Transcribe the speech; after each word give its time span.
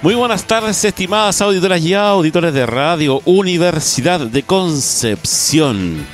Muy 0.00 0.14
buenas 0.14 0.44
tardes, 0.44 0.84
estimadas 0.84 1.42
auditoras 1.42 1.80
y 1.80 1.92
auditores 1.92 2.54
de 2.54 2.66
Radio 2.66 3.20
Universidad 3.24 4.20
de 4.20 4.44
Concepción. 4.44 6.06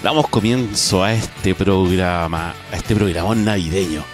Damos 0.00 0.28
comienzo 0.28 1.02
a 1.02 1.12
este 1.12 1.52
programa, 1.52 2.54
a 2.70 2.76
este 2.76 2.94
programa 2.94 3.34
navideño. 3.34 4.04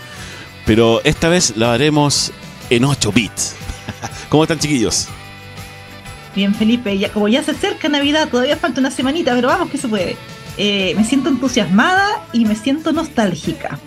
Pero 0.64 1.02
esta 1.04 1.28
vez 1.28 1.54
lo 1.58 1.68
haremos 1.68 2.32
en 2.70 2.86
8 2.86 3.12
bits. 3.12 3.54
¿Cómo 4.30 4.44
están, 4.44 4.60
chiquillos? 4.60 5.08
Bien, 6.34 6.54
Felipe, 6.54 6.96
ya, 6.96 7.12
como 7.12 7.28
ya 7.28 7.42
se 7.42 7.50
acerca 7.50 7.90
Navidad, 7.90 8.30
todavía 8.30 8.56
falta 8.56 8.80
una 8.80 8.90
semanita, 8.90 9.34
pero 9.34 9.48
vamos 9.48 9.68
que 9.68 9.76
se 9.76 9.88
puede. 9.88 10.16
Eh, 10.56 10.94
me 10.96 11.04
siento 11.04 11.28
entusiasmada 11.28 12.24
y 12.32 12.46
me 12.46 12.54
siento 12.54 12.92
nostálgica. 12.92 13.78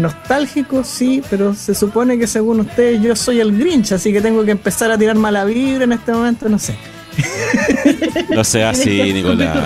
Nostálgico, 0.00 0.84
sí, 0.84 1.22
pero 1.30 1.54
se 1.54 1.74
supone 1.74 2.18
que 2.18 2.26
según 2.26 2.60
ustedes 2.60 3.00
yo 3.02 3.16
soy 3.16 3.40
el 3.40 3.56
Grinch, 3.58 3.92
así 3.92 4.12
que 4.12 4.20
tengo 4.20 4.44
que 4.44 4.50
empezar 4.52 4.90
a 4.90 4.98
tirar 4.98 5.16
mala 5.16 5.44
vibra 5.44 5.84
en 5.84 5.92
este 5.92 6.12
momento, 6.12 6.48
no 6.48 6.58
sé. 6.58 6.76
No 8.30 8.44
sea 8.44 8.70
así, 8.70 9.12
Nicolás. 9.12 9.56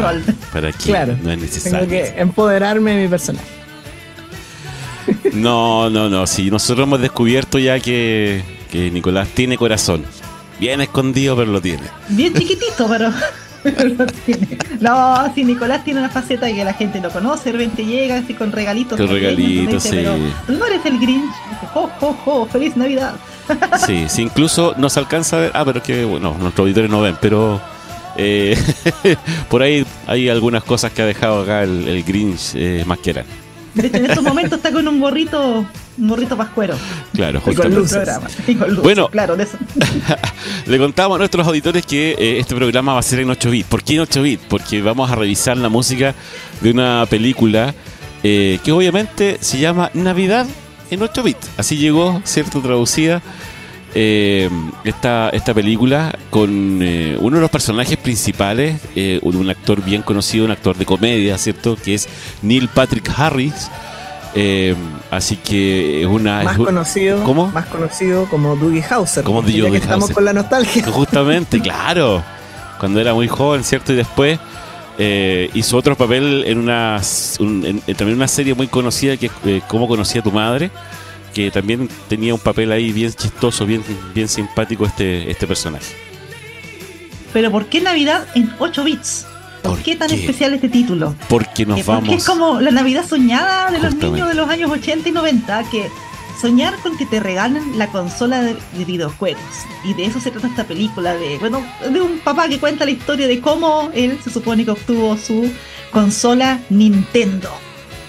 Para 0.52 0.68
aquí 0.68 0.84
Claro, 0.90 1.12
no 1.22 1.30
es 1.32 1.38
Tengo 1.38 1.42
necesario. 1.42 1.88
que 1.88 2.14
empoderarme 2.20 2.94
de 2.94 3.02
mi 3.02 3.08
personaje. 3.08 3.44
No, 5.32 5.90
no, 5.90 6.08
no. 6.08 6.26
Sí, 6.26 6.50
nosotros 6.50 6.86
hemos 6.86 7.00
descubierto 7.00 7.58
ya 7.58 7.80
que, 7.80 8.42
que 8.70 8.90
Nicolás 8.90 9.28
tiene 9.34 9.56
corazón. 9.56 10.04
Bien 10.60 10.80
escondido, 10.80 11.34
pero 11.36 11.50
lo 11.50 11.60
tiene. 11.60 11.82
Bien 12.10 12.32
chiquitito, 12.34 12.86
pero. 12.88 13.10
pero 13.62 14.06
tiene. 14.26 14.58
No, 14.80 15.32
si 15.34 15.44
Nicolás 15.44 15.84
tiene 15.84 16.00
una 16.00 16.08
faceta 16.08 16.46
que 16.46 16.64
la 16.64 16.72
gente 16.74 17.00
lo 17.00 17.10
conoce, 17.10 17.52
de 17.52 17.58
repente 17.58 17.84
llega 17.84 18.16
así 18.18 18.34
con 18.34 18.52
regalitos. 18.52 18.98
Con 18.98 19.08
regalitos, 19.08 19.86
Pero 19.90 20.16
sí. 20.16 20.32
tú 20.46 20.52
no 20.54 20.66
eres 20.66 20.84
el 20.86 20.98
Grinch. 20.98 21.30
Jo, 21.74 21.90
jo, 22.00 22.12
jo, 22.24 22.46
feliz 22.46 22.76
Navidad. 22.76 23.14
Sí, 23.84 24.04
sí, 24.08 24.22
incluso 24.22 24.74
nos 24.78 24.96
alcanza 24.96 25.36
a 25.36 25.40
ver. 25.40 25.50
Ah, 25.54 25.64
pero 25.64 25.82
que, 25.82 26.04
bueno, 26.04 26.36
nuestros 26.38 26.64
auditores 26.64 26.88
no 26.88 27.00
ven, 27.00 27.16
pero. 27.20 27.60
eh, 28.16 28.56
por 29.48 29.62
ahí 29.62 29.84
hay 30.06 30.28
algunas 30.28 30.62
cosas 30.62 30.92
que 30.92 31.02
ha 31.02 31.06
dejado 31.06 31.42
acá 31.42 31.64
el, 31.64 31.88
el 31.88 32.04
Grinch 32.04 32.52
eh, 32.54 32.84
más 32.86 32.98
que. 33.00 33.12
De 33.12 33.86
hecho, 33.86 33.96
en 33.96 34.04
estos 34.06 34.22
momentos 34.22 34.58
está 34.58 34.70
con 34.72 34.86
un 34.86 35.00
gorrito, 35.00 35.64
un 36.00 36.08
gorrito 36.08 36.36
pascuero. 36.36 36.74
Claro, 37.12 37.38
Y 37.38 37.42
con 37.42 37.54
justamente. 37.54 37.78
luces. 37.78 37.96
Programa. 37.98 38.28
Y 38.46 38.54
con 38.54 38.68
luces, 38.68 38.82
Bueno. 38.82 39.08
claro, 39.08 39.36
de 39.36 39.44
eso. 39.44 39.58
Le 40.66 40.78
contamos 40.78 41.16
a 41.16 41.18
nuestros 41.18 41.46
auditores 41.46 41.84
que 41.86 42.12
eh, 42.18 42.38
este 42.40 42.54
programa 42.54 42.94
va 42.94 43.00
a 43.00 43.02
ser 43.02 43.20
en 43.20 43.30
8 43.30 43.50
bits. 43.50 43.68
¿Por 43.68 43.82
qué 43.82 43.94
en 43.94 44.00
8 44.00 44.22
bits? 44.22 44.42
Porque 44.48 44.82
vamos 44.82 45.10
a 45.10 45.14
revisar 45.14 45.56
la 45.56 45.68
música 45.68 46.14
de 46.60 46.70
una 46.70 47.06
película 47.08 47.74
eh, 48.22 48.58
que 48.64 48.72
obviamente 48.72 49.38
se 49.40 49.58
llama 49.58 49.90
Navidad 49.94 50.46
en 50.90 51.02
8 51.02 51.22
bits. 51.22 51.50
Así 51.56 51.76
llegó, 51.76 52.20
¿cierto? 52.24 52.60
Traducida 52.60 53.22
eh, 53.94 54.48
esta, 54.84 55.30
esta 55.30 55.52
película 55.52 56.16
con 56.30 56.78
eh, 56.82 57.16
uno 57.20 57.36
de 57.36 57.42
los 57.42 57.50
personajes 57.50 57.96
principales, 57.98 58.80
eh, 58.94 59.18
un, 59.22 59.36
un 59.36 59.50
actor 59.50 59.82
bien 59.84 60.02
conocido, 60.02 60.44
un 60.44 60.50
actor 60.52 60.76
de 60.76 60.84
comedia, 60.86 61.36
¿cierto? 61.38 61.76
Que 61.76 61.94
es 61.94 62.08
Neil 62.42 62.68
Patrick 62.68 63.10
Harris. 63.16 63.68
Eh, 64.34 64.76
así 65.10 65.36
que 65.36 66.02
es 66.02 66.06
una... 66.06 66.42
Más 66.44 66.56
conocido, 66.56 67.22
¿Cómo? 67.24 67.48
más 67.48 67.66
conocido 67.66 68.26
como 68.26 68.54
Dougie 68.56 68.84
Hauser. 68.88 69.24
Como 69.24 69.42
Doogie 69.42 69.70
que 69.70 69.78
estamos 69.78 70.10
con 70.10 70.24
la 70.24 70.32
nostalgia. 70.32 70.84
justamente, 70.92 71.60
claro, 71.62 72.22
cuando 72.78 73.00
era 73.00 73.12
muy 73.12 73.26
joven, 73.28 73.64
¿cierto? 73.64 73.92
Y 73.92 73.96
después 73.96 74.38
eh, 74.98 75.50
hizo 75.54 75.76
otro 75.76 75.96
papel 75.96 76.44
en 76.46 76.58
una, 76.58 77.00
un- 77.40 77.64
en- 77.66 77.82
en 77.86 77.96
también 77.96 78.16
una 78.16 78.28
serie 78.28 78.54
muy 78.54 78.68
conocida 78.68 79.16
que 79.16 79.26
es 79.26 79.32
eh, 79.46 79.62
Cómo 79.66 79.88
conocí 79.88 80.18
a 80.18 80.22
tu 80.22 80.30
madre, 80.30 80.70
que 81.34 81.50
también 81.50 81.88
tenía 82.08 82.32
un 82.34 82.40
papel 82.40 82.70
ahí 82.72 82.92
bien 82.92 83.12
chistoso, 83.12 83.66
bien, 83.66 83.82
bien 84.14 84.28
simpático 84.28 84.84
este, 84.86 85.28
este 85.30 85.46
personaje. 85.46 85.86
Pero 87.32 87.50
¿por 87.50 87.66
qué 87.66 87.80
Navidad 87.80 88.26
en 88.34 88.52
8 88.58 88.84
bits? 88.84 89.26
¿Por, 89.62 89.72
¿Por 89.72 89.82
qué 89.82 89.96
tan 89.96 90.08
qué? 90.08 90.16
especial 90.16 90.54
este 90.54 90.68
título? 90.68 91.14
Porque 91.28 91.66
nos 91.66 91.78
Eh, 91.80 91.84
porque 91.84 92.00
vamos... 92.08 92.16
es 92.22 92.24
como 92.28 92.60
la 92.60 92.70
Navidad 92.70 93.06
soñada 93.06 93.70
de 93.70 93.78
los 93.78 93.94
niños 93.94 94.28
de 94.28 94.34
los 94.34 94.48
años 94.48 94.70
80 94.70 95.08
y 95.08 95.12
90, 95.12 95.64
que 95.70 95.88
soñar 96.40 96.74
con 96.82 96.96
que 96.96 97.04
te 97.06 97.20
regalen 97.20 97.76
la 97.78 97.88
consola 97.88 98.40
de, 98.42 98.54
de 98.72 98.84
videojuegos. 98.84 99.42
Y 99.84 99.92
de 99.94 100.06
eso 100.06 100.20
se 100.20 100.30
trata 100.30 100.46
esta 100.48 100.64
película, 100.64 101.14
de 101.14 101.38
bueno, 101.38 101.62
de 101.90 102.00
un 102.00 102.18
papá 102.20 102.48
que 102.48 102.58
cuenta 102.58 102.84
la 102.84 102.90
historia 102.92 103.28
de 103.28 103.40
cómo 103.40 103.90
él 103.94 104.18
se 104.24 104.30
supone 104.30 104.64
que 104.64 104.70
obtuvo 104.70 105.16
su 105.18 105.50
consola 105.92 106.60
Nintendo 106.70 107.50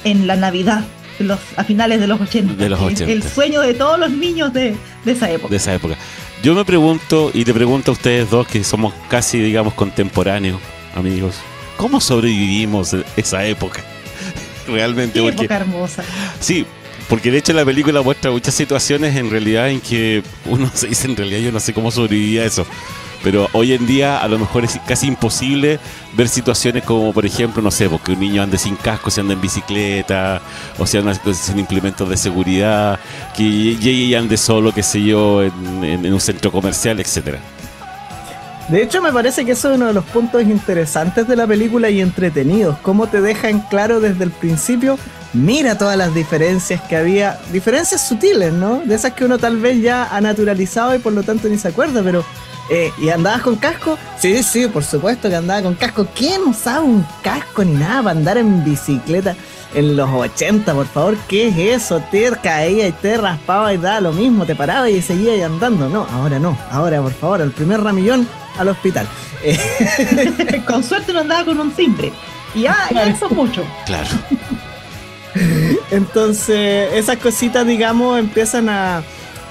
en 0.03 0.27
la 0.27 0.35
Navidad. 0.35 0.83
Los, 1.19 1.39
a 1.55 1.63
finales 1.63 1.99
de 1.99 2.07
los 2.07 2.19
80. 2.19 2.53
De 2.55 2.69
los 2.69 2.79
El- 2.79 2.85
80. 2.87 3.11
El, 3.11 3.21
sueño 3.23 3.61
de 3.61 3.73
todos 3.75 3.99
los 3.99 4.09
niños 4.09 4.51
de, 4.53 4.75
de 5.05 5.11
esa 5.11 5.29
época. 5.29 5.49
de 5.51 5.57
esa 5.57 5.73
época. 5.75 5.95
Yo 6.41 6.55
me 6.55 6.65
pregunto, 6.65 7.29
y 7.33 7.43
te 7.45 7.53
pregunto 7.53 7.91
a 7.91 7.93
ustedes 7.93 8.27
dos, 8.31 8.47
que 8.47 8.63
somos 8.63 8.91
casi, 9.07 9.39
digamos, 9.39 9.75
contemporáneos, 9.75 10.59
amigos, 10.95 11.35
¿cómo 11.77 11.99
sobrevivimos 12.01 12.95
esa 13.15 13.45
época? 13.45 13.81
Realmente, 14.67 15.13
Qué 15.19 15.21
porque 15.21 15.45
época 15.45 15.55
hermosa. 15.55 16.03
Sí, 16.39 16.65
porque 17.09 17.31
de 17.31 17.39
hecho 17.39 17.53
la 17.53 17.65
película 17.65 18.01
muestra 18.01 18.31
muchas 18.31 18.53
situaciones 18.53 19.15
en 19.15 19.29
realidad 19.29 19.69
en 19.69 19.81
que 19.81 20.23
uno 20.45 20.69
se 20.73 20.87
dice 20.87 21.07
en 21.07 21.15
realidad 21.17 21.39
yo 21.39 21.51
no 21.51 21.59
sé 21.59 21.73
cómo 21.73 21.91
sobrevivía 21.91 22.45
eso. 22.45 22.65
Pero 23.23 23.47
hoy 23.53 23.73
en 23.73 23.85
día 23.85 24.17
a 24.17 24.27
lo 24.27 24.39
mejor 24.39 24.63
es 24.63 24.79
casi 24.87 25.05
imposible 25.05 25.79
ver 26.13 26.27
situaciones 26.27 26.83
como 26.83 27.13
por 27.13 27.23
ejemplo, 27.23 27.61
no 27.61 27.69
sé, 27.69 27.87
porque 27.87 28.13
un 28.13 28.19
niño 28.19 28.41
ande 28.41 28.57
sin 28.57 28.75
casco, 28.75 29.11
se 29.11 29.21
anda 29.21 29.35
en 29.35 29.41
bicicleta, 29.41 30.41
o 30.79 30.87
sea, 30.87 31.01
anda 31.01 31.13
sin 31.35 31.59
implementos 31.59 32.09
de 32.09 32.17
seguridad, 32.17 32.99
que 33.37 33.43
llegue 33.43 33.91
y 33.91 34.15
ande 34.15 34.37
solo, 34.37 34.73
qué 34.73 34.81
sé 34.81 35.03
yo, 35.03 35.43
en, 35.43 35.83
en- 35.83 36.03
en 36.03 36.11
un 36.13 36.19
centro 36.19 36.51
comercial, 36.51 36.99
etcétera. 36.99 37.37
De 38.69 38.81
hecho, 38.81 39.01
me 39.01 39.11
parece 39.11 39.43
que 39.43 39.51
eso 39.51 39.69
es 39.69 39.77
uno 39.77 39.87
de 39.87 39.93
los 39.93 40.05
puntos 40.05 40.43
interesantes 40.43 41.27
de 41.27 41.35
la 41.35 41.45
película 41.45 41.89
y 41.89 41.99
entretenidos. 41.99 42.77
Cómo 42.81 43.07
te 43.07 43.19
dejan 43.19 43.61
claro 43.69 43.99
desde 43.99 44.23
el 44.23 44.31
principio, 44.31 44.97
mira 45.33 45.77
todas 45.77 45.97
las 45.97 46.13
diferencias 46.13 46.81
que 46.83 46.95
había, 46.95 47.39
diferencias 47.51 48.07
sutiles, 48.07 48.53
¿no? 48.53 48.81
De 48.85 48.95
esas 48.95 49.13
que 49.13 49.25
uno 49.25 49.37
tal 49.37 49.57
vez 49.57 49.81
ya 49.81 50.05
ha 50.15 50.21
naturalizado 50.21 50.95
y 50.95 50.99
por 50.99 51.11
lo 51.13 51.23
tanto 51.23 51.49
ni 51.49 51.57
se 51.57 51.67
acuerda, 51.67 52.01
pero... 52.03 52.23
eh, 52.69 52.91
¿Y 53.01 53.09
andabas 53.09 53.41
con 53.41 53.57
casco? 53.57 53.97
Sí, 54.19 54.41
sí, 54.43 54.67
por 54.67 54.83
supuesto 54.85 55.27
que 55.27 55.35
andaba 55.35 55.61
con 55.63 55.75
casco. 55.75 56.07
¿Quién 56.15 56.41
usaba 56.43 56.81
un 56.81 57.05
casco 57.23 57.65
ni 57.65 57.73
nada 57.73 58.03
para 58.03 58.17
andar 58.17 58.37
en 58.37 58.63
bicicleta 58.63 59.35
en 59.73 59.95
los 59.95 60.09
80, 60.09 60.73
por 60.73 60.85
favor? 60.85 61.17
¿Qué 61.27 61.47
es 61.47 61.83
eso? 61.83 62.01
Te 62.11 62.31
caía 62.41 62.87
y 62.87 62.91
te 62.91 63.17
raspaba 63.17 63.73
y 63.73 63.77
daba 63.77 64.01
lo 64.01 64.13
mismo, 64.13 64.45
te 64.45 64.55
paraba 64.55 64.89
y 64.89 65.01
seguía 65.01 65.45
andando. 65.45 65.89
No, 65.89 66.07
ahora 66.11 66.39
no. 66.39 66.57
Ahora, 66.71 67.01
por 67.01 67.13
favor, 67.13 67.41
el 67.41 67.51
primer 67.51 67.81
ramillón 67.81 68.27
al 68.57 68.67
hospital. 68.69 69.07
Con 70.67 70.83
suerte 70.83 71.13
no 71.13 71.19
andaba 71.21 71.45
con 71.45 71.59
un 71.59 71.71
timbre. 71.71 72.11
Y 72.53 72.61
ya, 72.61 72.87
ya 72.93 73.05
eso 73.05 73.25
es 73.25 73.31
mucho. 73.31 73.63
Claro. 73.85 74.09
Entonces, 75.91 76.93
esas 76.93 77.17
cositas, 77.17 77.65
digamos, 77.65 78.19
empiezan 78.19 78.69
a, 78.69 79.03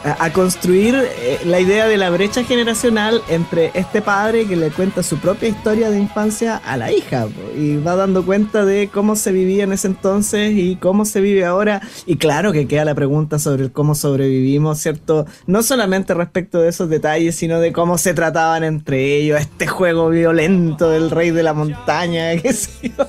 a, 0.05 0.33
construir 0.33 0.95
eh, 0.97 1.39
la 1.45 1.61
idea 1.61 1.87
de 1.87 1.97
la 1.97 2.11
brecha 2.11 2.45
generacional 2.45 3.23
entre 3.29 3.71
este 3.75 4.01
padre 4.01 4.47
que 4.47 4.57
le 4.57 4.71
cuenta 4.71 5.03
su 5.03 5.19
propia 5.19 5.49
historia 5.49 5.91
de 5.91 5.99
infancia 5.99 6.57
a 6.57 6.77
la 6.77 6.91
hija 6.91 7.27
y 7.57 7.77
va 7.77 7.97
dando 7.97 8.25
cuenta 8.25 8.65
de 8.65 8.89
cómo 8.93 9.17
se 9.17 9.33
vivía 9.33 9.65
en 9.65 9.73
ese 9.73 9.89
entonces 9.89 10.53
y 10.55 10.77
cómo 10.77 11.05
se 11.05 11.21
vive 11.21 11.45
ahora. 11.45 11.83
Y 12.07 12.17
claro 12.17 12.53
que 12.53 12.67
queda 12.67 12.85
la 12.85 12.95
pregunta 12.95 13.39
sobre 13.39 13.71
cómo 13.71 13.95
sobrevivimos, 13.95 14.79
¿cierto? 14.79 15.27
No 15.47 15.63
solamente 15.63 16.15
respecto 16.15 16.61
de 16.61 16.69
esos 16.69 16.89
detalles, 16.89 17.37
sino 17.37 17.61
de 17.61 17.73
cómo 17.73 17.99
se 17.99 18.15
trataban 18.15 18.65
entre 18.65 19.17
ellos, 19.17 19.41
este 19.41 19.67
juego 19.67 20.09
violento 20.09 20.91
del 20.91 21.11
rey 21.11 21.31
de 21.31 21.43
la 21.43 21.53
montaña, 21.53 22.37
qué 22.43 22.53
sé 22.53 22.93
yo. 22.97 23.07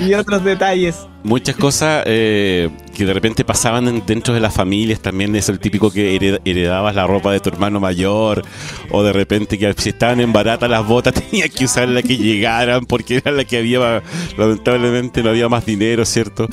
Y 0.00 0.14
otros 0.14 0.44
detalles. 0.44 0.96
Muchas 1.24 1.56
cosas 1.56 2.04
eh, 2.06 2.70
que 3.00 3.06
de 3.06 3.14
repente 3.14 3.46
pasaban 3.46 4.02
dentro 4.04 4.34
de 4.34 4.40
las 4.40 4.52
familias 4.52 5.00
también 5.00 5.34
es 5.34 5.48
el 5.48 5.58
típico 5.58 5.90
que 5.90 6.38
heredabas 6.44 6.94
la 6.94 7.06
ropa 7.06 7.32
de 7.32 7.40
tu 7.40 7.48
hermano 7.48 7.80
mayor 7.80 8.42
o 8.90 9.02
de 9.02 9.10
repente 9.14 9.56
que 9.56 9.72
si 9.78 9.88
estaban 9.88 10.20
en 10.20 10.34
barata 10.34 10.68
las 10.68 10.86
botas 10.86 11.14
tenías 11.30 11.48
que 11.48 11.64
usar 11.64 11.88
la 11.88 12.02
que 12.02 12.18
llegaran 12.18 12.84
porque 12.84 13.16
era 13.16 13.30
la 13.32 13.44
que 13.44 13.56
había 13.56 14.02
lamentablemente 14.36 15.22
no 15.22 15.30
había 15.30 15.48
más 15.48 15.64
dinero, 15.64 16.04
¿cierto? 16.04 16.46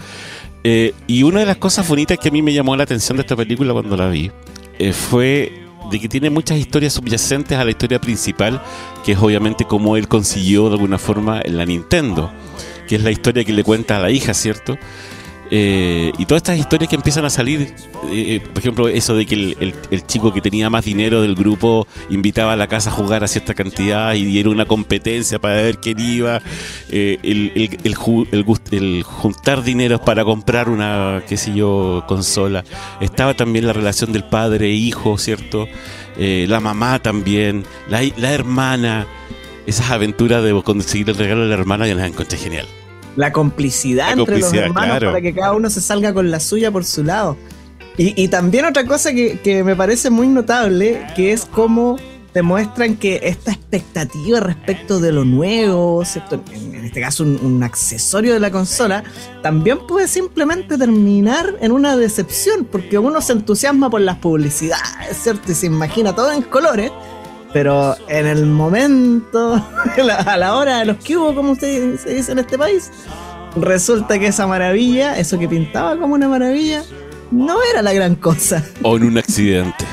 Eh, 0.64 0.94
y 1.06 1.24
una 1.24 1.42
de 1.42 1.48
las 1.48 1.58
cosas 1.58 1.86
bonitas 1.86 2.18
que 2.18 2.30
a 2.30 2.32
mí 2.32 2.42
me 2.42 2.54
llamó 2.54 2.78
la 2.78 2.84
atención 2.84 3.18
de 3.18 3.24
esta 3.24 3.36
película 3.36 3.74
cuando 3.74 3.98
la 3.98 4.08
vi 4.08 4.32
fue 4.94 5.52
de 5.92 6.00
que 6.00 6.08
tiene 6.08 6.30
muchas 6.30 6.58
historias 6.60 6.94
subyacentes 6.94 7.58
a 7.58 7.66
la 7.66 7.72
historia 7.72 8.00
principal, 8.00 8.62
que 9.04 9.12
es 9.12 9.18
obviamente 9.18 9.66
cómo 9.66 9.98
él 9.98 10.08
consiguió 10.08 10.70
de 10.70 10.76
alguna 10.76 10.98
forma 10.98 11.42
la 11.44 11.66
Nintendo 11.66 12.32
que 12.88 12.96
es 12.96 13.04
la 13.04 13.12
historia 13.12 13.44
que 13.44 13.54
le 13.54 13.64
cuenta 13.64 13.98
a 13.98 14.00
la 14.00 14.10
hija, 14.10 14.34
¿cierto? 14.34 14.78
Eh, 15.50 16.12
y 16.18 16.26
todas 16.26 16.42
estas 16.42 16.58
historias 16.58 16.90
que 16.90 16.96
empiezan 16.96 17.26
a 17.26 17.30
salir, 17.30 17.62
eh, 17.62 17.74
eh, 18.12 18.42
por 18.42 18.60
ejemplo, 18.60 18.88
eso 18.88 19.16
de 19.16 19.26
que 19.26 19.36
el, 19.36 20.06
chico 20.06 20.34
que 20.34 20.42
tenía 20.42 20.70
más 20.70 20.86
dinero 20.86 21.22
del 21.22 21.36
grupo 21.36 21.88
invitaba 22.10 22.54
a 22.54 22.56
la 22.56 22.68
casa 22.68 22.90
a 22.90 22.94
jugar 22.94 23.24
a 23.24 23.28
cierta 23.28 23.54
cantidad 23.54 24.14
y 24.14 24.40
era 24.40 24.50
una 24.50 24.66
competencia 24.66 25.40
para 25.40 25.56
ver 25.56 25.78
quién 25.78 26.00
iba, 26.00 26.42
el, 26.90 27.80
el, 27.84 29.04
juntar 29.04 29.64
dinero 29.64 30.00
para 30.04 30.24
comprar 30.24 30.70
una, 30.70 31.24
qué 31.28 31.38
sé 31.38 31.54
yo, 31.54 32.04
consola. 32.08 32.64
Estaba 33.00 33.34
también 33.34 33.68
la 33.68 33.74
relación 33.74 34.12
del 34.12 34.24
padre 34.24 34.68
e 34.68 34.74
hijo, 34.74 35.18
¿cierto? 35.18 35.68
la 36.18 36.60
mamá 36.60 36.98
también, 36.98 37.64
la, 37.90 38.02
la 38.18 38.32
hermana 38.32 39.06
esas 39.68 39.92
aventuras 39.92 40.44
de 40.44 40.60
conseguir 40.64 41.10
el 41.10 41.18
regalo 41.18 41.42
de 41.42 41.50
la 41.50 41.54
hermana, 41.56 41.88
yo 41.88 41.94
las 41.94 42.08
encontré 42.08 42.38
genial. 42.38 42.66
La 43.18 43.34
complicidad, 43.34 44.18
entre 44.18 44.40
los 44.40 44.54
hermanos 44.54 45.04
para 45.04 45.20
que 45.20 45.36
cada 45.36 45.54
uno 45.54 45.70
se 45.70 45.82
salga 45.82 46.14
con 46.14 46.32
la 46.32 46.40
suya 46.40 46.72
por 46.72 46.86
su 46.86 47.04
lado. 47.04 47.36
Y, 48.00 48.28
también 48.28 48.64
otra 48.66 48.86
cosa 48.86 49.12
que, 49.12 49.64
me 49.66 49.76
parece 49.76 50.12
muy 50.12 50.28
notable, 50.28 51.04
que 51.16 51.32
es 51.32 51.46
cómo 51.46 51.98
demuestran 52.32 52.96
que 52.96 53.20
esta 53.24 53.52
expectativa 53.52 54.40
respecto 54.40 55.00
de 55.00 55.12
lo 55.12 55.26
nuevo, 55.26 56.04
en 56.52 56.86
este 56.86 57.02
caso 57.02 57.24
un, 57.24 57.64
accesorio 57.64 58.34
de 58.34 58.40
la 58.40 58.52
consola, 58.52 59.04
también 59.42 59.80
puede 59.88 60.08
simplemente 60.08 60.78
terminar 60.78 61.56
en 61.60 61.72
una 61.72 61.98
decepción, 61.98 62.66
porque 62.66 63.00
uno 63.00 63.20
se 63.20 63.34
entusiasma 63.34 63.90
por 63.90 64.02
las 64.02 64.18
publicidades, 64.18 65.18
¿cierto? 65.18 65.52
Y 65.52 65.56
se 65.56 65.66
imagina 65.66 66.14
todo 66.14 66.32
en 66.32 66.44
colores, 66.44 66.92
pero 67.58 67.96
en 68.08 68.28
el 68.28 68.46
momento, 68.46 69.56
a 70.28 70.38
la 70.38 70.56
hora 70.56 70.78
de 70.78 70.86
los 70.86 70.98
que 70.98 71.18
hubo, 71.18 71.34
como 71.34 71.56
se 71.56 71.96
dice 71.96 72.32
en 72.32 72.38
este 72.38 72.56
país, 72.56 72.92
resulta 73.56 74.20
que 74.20 74.28
esa 74.28 74.46
maravilla, 74.46 75.18
eso 75.18 75.40
que 75.40 75.48
pintaba 75.48 75.98
como 75.98 76.14
una 76.14 76.30
maravilla, 76.30 76.84
no 77.32 77.58
era 77.74 77.82
la 77.82 77.94
gran 77.94 78.14
cosa. 78.14 78.64
O 78.84 78.98
en 78.98 79.06
un 79.06 79.18
accidente. 79.18 79.86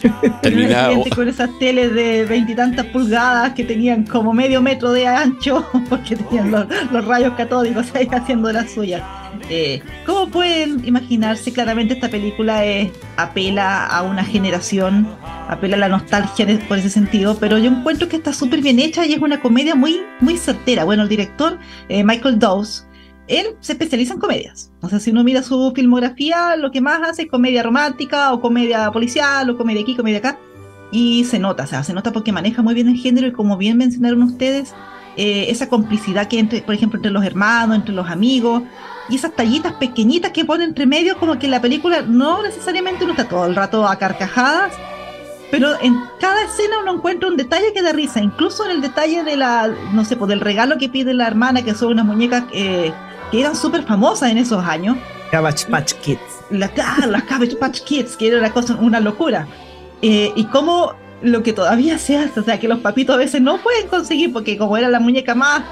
Terminado. 0.40 1.02
con 1.16 1.28
esas 1.28 1.50
teles 1.58 1.92
de 1.92 2.24
veintitantas 2.26 2.86
pulgadas 2.86 3.54
que 3.54 3.64
tenían 3.64 4.04
como 4.04 4.32
medio 4.32 4.62
metro 4.62 4.92
de 4.92 5.04
ancho, 5.04 5.66
porque 5.88 6.14
tenían 6.14 6.52
los, 6.52 6.66
los 6.92 7.04
rayos 7.06 7.34
catódicos 7.34 7.92
ahí 7.96 8.06
haciendo 8.12 8.52
la 8.52 8.68
suya. 8.68 9.04
Eh, 9.48 9.80
¿Cómo 10.04 10.28
pueden 10.28 10.84
imaginarse? 10.84 11.52
Claramente 11.52 11.94
esta 11.94 12.08
película 12.08 12.62
apela 13.16 13.86
a 13.86 14.02
una 14.02 14.24
generación, 14.24 15.06
apela 15.48 15.76
a 15.76 15.80
la 15.80 15.88
nostalgia 15.88 16.46
por 16.66 16.78
ese 16.78 16.90
sentido, 16.90 17.36
pero 17.38 17.56
yo 17.58 17.70
encuentro 17.70 18.08
que 18.08 18.16
está 18.16 18.32
súper 18.32 18.60
bien 18.60 18.80
hecha 18.80 19.06
y 19.06 19.12
es 19.12 19.20
una 19.20 19.40
comedia 19.40 19.76
muy, 19.76 20.00
muy 20.20 20.36
certera. 20.36 20.84
Bueno, 20.84 21.04
el 21.04 21.08
director, 21.08 21.58
eh, 21.88 22.02
Michael 22.02 22.40
Dawes, 22.40 22.86
él 23.28 23.46
se 23.60 23.72
especializa 23.72 24.14
en 24.14 24.20
comedias. 24.20 24.72
O 24.80 24.88
sea, 24.88 24.98
si 24.98 25.10
uno 25.10 25.22
mira 25.22 25.42
su 25.42 25.72
filmografía, 25.74 26.56
lo 26.56 26.72
que 26.72 26.80
más 26.80 27.00
hace 27.08 27.22
es 27.22 27.28
comedia 27.30 27.62
romántica 27.62 28.32
o 28.32 28.40
comedia 28.40 28.90
policial 28.90 29.48
o 29.50 29.56
comedia 29.56 29.82
aquí, 29.82 29.94
comedia 29.94 30.18
acá. 30.18 30.38
Y 30.90 31.24
se 31.24 31.38
nota, 31.38 31.64
o 31.64 31.66
sea, 31.66 31.82
se 31.84 31.92
nota 31.92 32.12
porque 32.12 32.32
maneja 32.32 32.62
muy 32.62 32.74
bien 32.74 32.88
el 32.88 32.96
género 32.96 33.26
y 33.26 33.32
como 33.32 33.56
bien 33.56 33.76
mencionaron 33.76 34.22
ustedes, 34.22 34.72
eh, 35.16 35.46
esa 35.48 35.68
complicidad 35.68 36.28
que 36.28 36.38
entre, 36.38 36.62
por 36.62 36.74
ejemplo, 36.74 36.98
entre 36.98 37.10
los 37.10 37.24
hermanos, 37.24 37.76
entre 37.76 37.94
los 37.94 38.08
amigos, 38.08 38.62
y 39.08 39.16
esas 39.16 39.32
tallitas 39.32 39.74
pequeñitas 39.74 40.32
que 40.32 40.44
pone 40.44 40.64
entre 40.64 40.86
medio, 40.86 41.18
como 41.18 41.38
que 41.38 41.48
la 41.48 41.60
película 41.60 42.02
no 42.02 42.42
necesariamente 42.42 43.04
uno 43.04 43.12
está 43.12 43.28
todo 43.28 43.46
el 43.46 43.54
rato 43.54 43.86
a 43.86 43.96
carcajadas, 43.96 44.72
pero 45.50 45.80
en 45.80 45.96
cada 46.20 46.42
escena 46.42 46.78
uno 46.82 46.94
encuentra 46.94 47.28
un 47.28 47.36
detalle 47.36 47.72
que 47.72 47.82
da 47.82 47.92
risa, 47.92 48.20
incluso 48.20 48.64
en 48.64 48.72
el 48.72 48.80
detalle 48.80 49.22
de 49.22 49.36
la, 49.36 49.68
no 49.92 50.04
sé, 50.04 50.16
pues 50.16 50.28
del 50.28 50.40
regalo 50.40 50.76
que 50.78 50.88
pide 50.88 51.14
la 51.14 51.26
hermana, 51.26 51.62
que 51.62 51.74
son 51.74 51.92
unas 51.92 52.04
muñecas 52.04 52.44
eh, 52.52 52.92
que 53.30 53.40
eran 53.40 53.54
súper 53.54 53.84
famosas 53.84 54.30
en 54.30 54.38
esos 54.38 54.64
años. 54.64 54.96
Cabbage 55.30 55.66
Patch 55.70 55.92
Kids. 55.94 56.20
La, 56.50 56.70
ah, 56.84 57.06
las 57.06 57.22
Cabbage 57.24 57.56
Patch 57.56 57.82
Kids, 57.82 58.16
que 58.16 58.28
era 58.28 58.38
una 58.38 58.52
cosa, 58.52 58.74
una 58.74 59.00
locura. 59.00 59.46
Eh, 60.02 60.32
y 60.34 60.44
cómo 60.46 60.94
lo 61.22 61.42
que 61.42 61.52
todavía 61.52 61.98
se 61.98 62.18
hace, 62.18 62.40
o 62.40 62.42
sea, 62.42 62.58
que 62.58 62.68
los 62.68 62.80
papitos 62.80 63.14
a 63.14 63.18
veces 63.18 63.40
no 63.40 63.58
pueden 63.58 63.88
conseguir, 63.88 64.32
porque 64.32 64.58
como 64.58 64.76
era 64.76 64.88
la 64.88 65.00
muñeca 65.00 65.34
más 65.34 65.62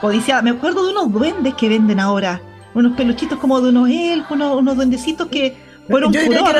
codiciada, 0.00 0.42
me 0.42 0.50
acuerdo 0.50 0.84
de 0.84 0.92
unos 0.92 1.12
duendes 1.12 1.54
que 1.54 1.68
venden 1.68 2.00
ahora, 2.00 2.40
unos 2.74 2.96
peluchitos 2.96 3.38
como 3.38 3.60
de 3.60 3.70
unos 3.70 3.88
elfos, 3.88 4.32
unos, 4.32 4.76
duendecitos 4.76 5.28
que 5.28 5.56
fueron 5.88 6.12
Yo 6.12 6.20
diría 6.20 6.44
que 6.44 6.50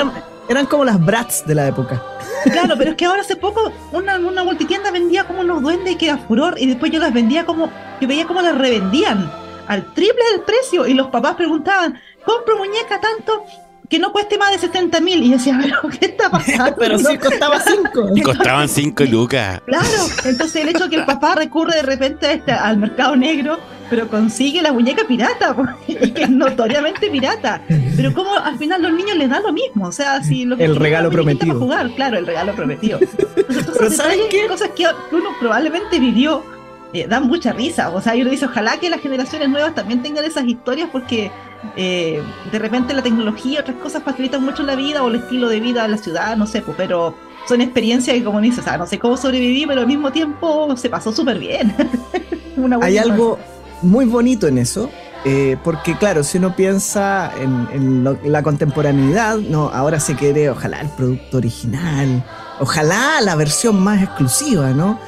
eran, 0.48 0.66
como 0.66 0.84
las 0.84 1.04
brats 1.04 1.46
de 1.46 1.54
la 1.54 1.68
época. 1.68 2.02
Claro, 2.44 2.74
pero 2.76 2.90
es 2.90 2.96
que 2.96 3.04
ahora 3.06 3.22
hace 3.22 3.36
poco 3.36 3.72
una, 3.92 4.16
una 4.16 4.42
multitienda 4.42 4.90
vendía 4.90 5.24
como 5.24 5.40
unos 5.40 5.62
duendes 5.62 5.96
que 5.96 6.06
era 6.06 6.18
furor 6.18 6.56
y 6.58 6.66
después 6.66 6.90
yo 6.90 6.98
las 6.98 7.12
vendía 7.12 7.46
como, 7.46 7.70
yo 8.00 8.08
veía 8.08 8.26
como 8.26 8.42
las 8.42 8.56
revendían 8.56 9.30
al 9.68 9.84
triple 9.94 10.24
del 10.32 10.42
precio 10.42 10.86
y 10.86 10.94
los 10.94 11.08
papás 11.08 11.36
preguntaban, 11.36 12.00
compro 12.24 12.58
muñeca 12.58 13.00
tanto 13.00 13.44
que 13.90 13.98
no 13.98 14.12
cueste 14.12 14.38
más 14.38 14.52
de 14.52 14.58
70 14.58 15.00
mil. 15.00 15.22
Y 15.22 15.32
decía, 15.32 15.58
pero 15.60 15.76
¿qué 15.98 16.06
está 16.06 16.30
pasando? 16.30 16.76
pero 16.78 16.96
sí 16.98 17.18
costaba 17.18 17.60
5. 17.60 18.10
Y 18.14 18.22
costaban 18.22 18.68
5 18.68 19.04
lucas. 19.04 19.60
Claro, 19.66 20.06
entonces 20.24 20.62
el 20.62 20.68
hecho 20.68 20.84
de 20.84 20.90
que 20.90 20.96
el 20.96 21.04
papá 21.04 21.34
recurre 21.34 21.74
de 21.74 21.82
repente 21.82 22.32
este, 22.32 22.52
al 22.52 22.78
mercado 22.78 23.16
negro, 23.16 23.58
pero 23.90 24.08
consigue 24.08 24.62
la 24.62 24.72
muñeca 24.72 25.02
pirata, 25.06 25.54
y 25.88 26.12
que 26.12 26.22
es 26.22 26.30
notoriamente 26.30 27.10
pirata. 27.10 27.60
Pero 27.96 28.14
como 28.14 28.38
al 28.38 28.56
final 28.56 28.80
los 28.80 28.92
niños 28.92 29.16
les 29.16 29.28
dan 29.28 29.42
lo 29.42 29.52
mismo, 29.52 29.88
o 29.88 29.92
sea, 29.92 30.22
si 30.22 30.44
lo 30.44 30.56
El 30.56 30.76
regalo 30.76 31.10
prometido. 31.10 31.58
jugar, 31.58 31.90
claro, 31.96 32.16
el 32.16 32.26
regalo 32.26 32.54
prometido. 32.54 33.00
Entonces, 33.36 33.96
¿sabes 33.96 34.20
qué? 34.30 34.46
Cosas 34.46 34.70
que 34.76 34.86
uno 35.10 35.30
probablemente 35.40 35.98
vivió 35.98 36.44
eh, 36.92 37.06
dan 37.08 37.26
mucha 37.26 37.52
risa. 37.52 37.90
O 37.90 38.00
sea, 38.00 38.14
yo 38.14 38.24
le 38.24 38.30
dice, 38.30 38.46
ojalá 38.46 38.78
que 38.78 38.90
las 38.90 39.00
generaciones 39.00 39.48
nuevas 39.48 39.74
también 39.74 40.02
tengan 40.02 40.24
esas 40.24 40.44
historias 40.44 40.88
porque 40.90 41.30
eh, 41.76 42.22
de 42.50 42.58
repente 42.58 42.94
la 42.94 43.02
tecnología, 43.02 43.60
otras 43.60 43.76
cosas 43.76 44.02
facilitan 44.02 44.42
mucho 44.42 44.62
la 44.62 44.74
vida 44.74 45.02
o 45.02 45.08
el 45.08 45.16
estilo 45.16 45.48
de 45.48 45.60
vida 45.60 45.82
de 45.82 45.88
la 45.88 45.98
ciudad, 45.98 46.36
no 46.36 46.46
sé, 46.46 46.62
pues, 46.62 46.76
pero 46.76 47.14
son 47.46 47.60
experiencias 47.60 48.16
que 48.16 48.24
como 48.24 48.40
dices, 48.40 48.60
o 48.60 48.62
sea, 48.62 48.78
no 48.78 48.86
sé 48.86 48.98
cómo 48.98 49.16
sobreviví, 49.16 49.66
pero 49.66 49.80
al 49.80 49.86
mismo 49.86 50.10
tiempo 50.10 50.76
se 50.76 50.88
pasó 50.88 51.12
súper 51.12 51.38
bien. 51.38 51.74
Hay 52.82 52.98
algo 52.98 53.38
muy 53.82 54.04
bonito 54.04 54.46
en 54.46 54.58
eso, 54.58 54.90
eh, 55.24 55.56
porque 55.62 55.96
claro, 55.96 56.24
si 56.24 56.38
uno 56.38 56.54
piensa 56.54 57.30
en, 57.38 58.04
la 58.24 58.42
contemporaneidad, 58.42 59.38
no, 59.38 59.68
ahora 59.68 60.00
se 60.00 60.14
quiere, 60.14 60.50
ojalá 60.50 60.80
el 60.80 60.88
producto 60.90 61.38
original, 61.38 62.24
ojalá 62.58 63.20
la 63.20 63.36
versión 63.36 63.82
más 63.82 64.02
exclusiva, 64.02 64.70
¿no? 64.70 64.98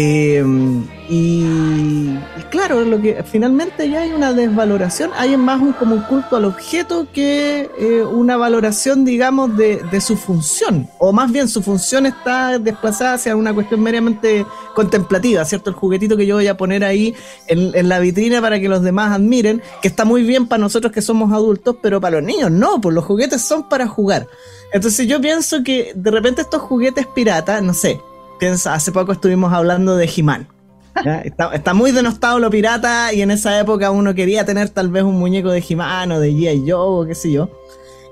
Em, 0.00 0.86
y, 1.08 2.16
claro, 2.50 2.84
lo 2.84 3.02
que 3.02 3.24
finalmente 3.24 3.90
ya 3.90 4.02
hay 4.02 4.12
una 4.12 4.32
desvaloración, 4.32 5.10
hay 5.16 5.36
más 5.36 5.60
un, 5.60 5.72
como 5.72 5.96
un 5.96 6.02
culto 6.02 6.36
al 6.36 6.44
objeto 6.44 7.08
que 7.12 7.68
eh, 7.76 8.04
una 8.04 8.36
valoración, 8.36 9.04
digamos, 9.04 9.56
de, 9.56 10.00
su 10.00 10.16
función, 10.16 10.88
o 10.98 11.12
más 11.12 11.32
bien 11.32 11.48
su 11.48 11.62
función 11.62 12.06
está 12.06 12.60
desplazada 12.60 13.14
hacia 13.14 13.34
una 13.34 13.52
cuestión 13.52 13.80
meramente 13.82 14.46
contemplativa, 14.72 15.44
¿cierto? 15.44 15.70
El 15.70 15.74
juguetito 15.74 16.16
que 16.16 16.26
yo 16.26 16.36
voy 16.36 16.46
a 16.46 16.56
poner 16.56 16.84
ahí 16.84 17.12
en, 17.48 17.88
la 17.88 17.98
vitrina 17.98 18.40
para 18.40 18.60
que 18.60 18.68
los 18.68 18.84
demás 18.84 19.10
admiren, 19.10 19.60
que 19.82 19.88
está 19.88 20.04
muy 20.04 20.22
bien 20.22 20.46
para 20.46 20.60
nosotros 20.60 20.92
que 20.92 21.02
somos 21.02 21.32
adultos, 21.32 21.74
pero 21.82 22.00
para 22.00 22.20
los 22.20 22.24
niños 22.24 22.52
no, 22.52 22.80
pues 22.80 22.94
los 22.94 23.04
juguetes 23.04 23.42
son 23.42 23.68
para 23.68 23.88
jugar. 23.88 24.28
Entonces 24.72 25.08
yo 25.08 25.20
pienso 25.20 25.64
que 25.64 25.90
de 25.96 26.10
repente 26.12 26.42
estos 26.42 26.62
juguetes 26.62 27.04
piratas, 27.08 27.60
no 27.64 27.74
sé, 27.74 28.00
piensa, 28.38 28.74
hace 28.74 28.92
poco 28.92 29.12
estuvimos 29.12 29.52
hablando 29.52 29.96
de 29.96 30.10
He-Man. 30.14 30.48
Está, 31.24 31.74
muy 31.74 31.92
denostado 31.92 32.40
lo 32.40 32.50
pirata 32.50 33.12
y 33.12 33.22
en 33.22 33.30
esa 33.30 33.58
época 33.60 33.90
uno 33.92 34.14
quería 34.14 34.44
tener 34.44 34.68
tal 34.70 34.90
vez 34.90 35.04
un 35.04 35.16
muñeco 35.16 35.50
de 35.50 35.64
He-Man 35.66 36.10
o 36.12 36.20
de 36.20 36.32
G.I. 36.32 36.70
Joe 36.70 37.02
o 37.02 37.06
qué 37.06 37.14
sé 37.14 37.30
yo. 37.30 37.50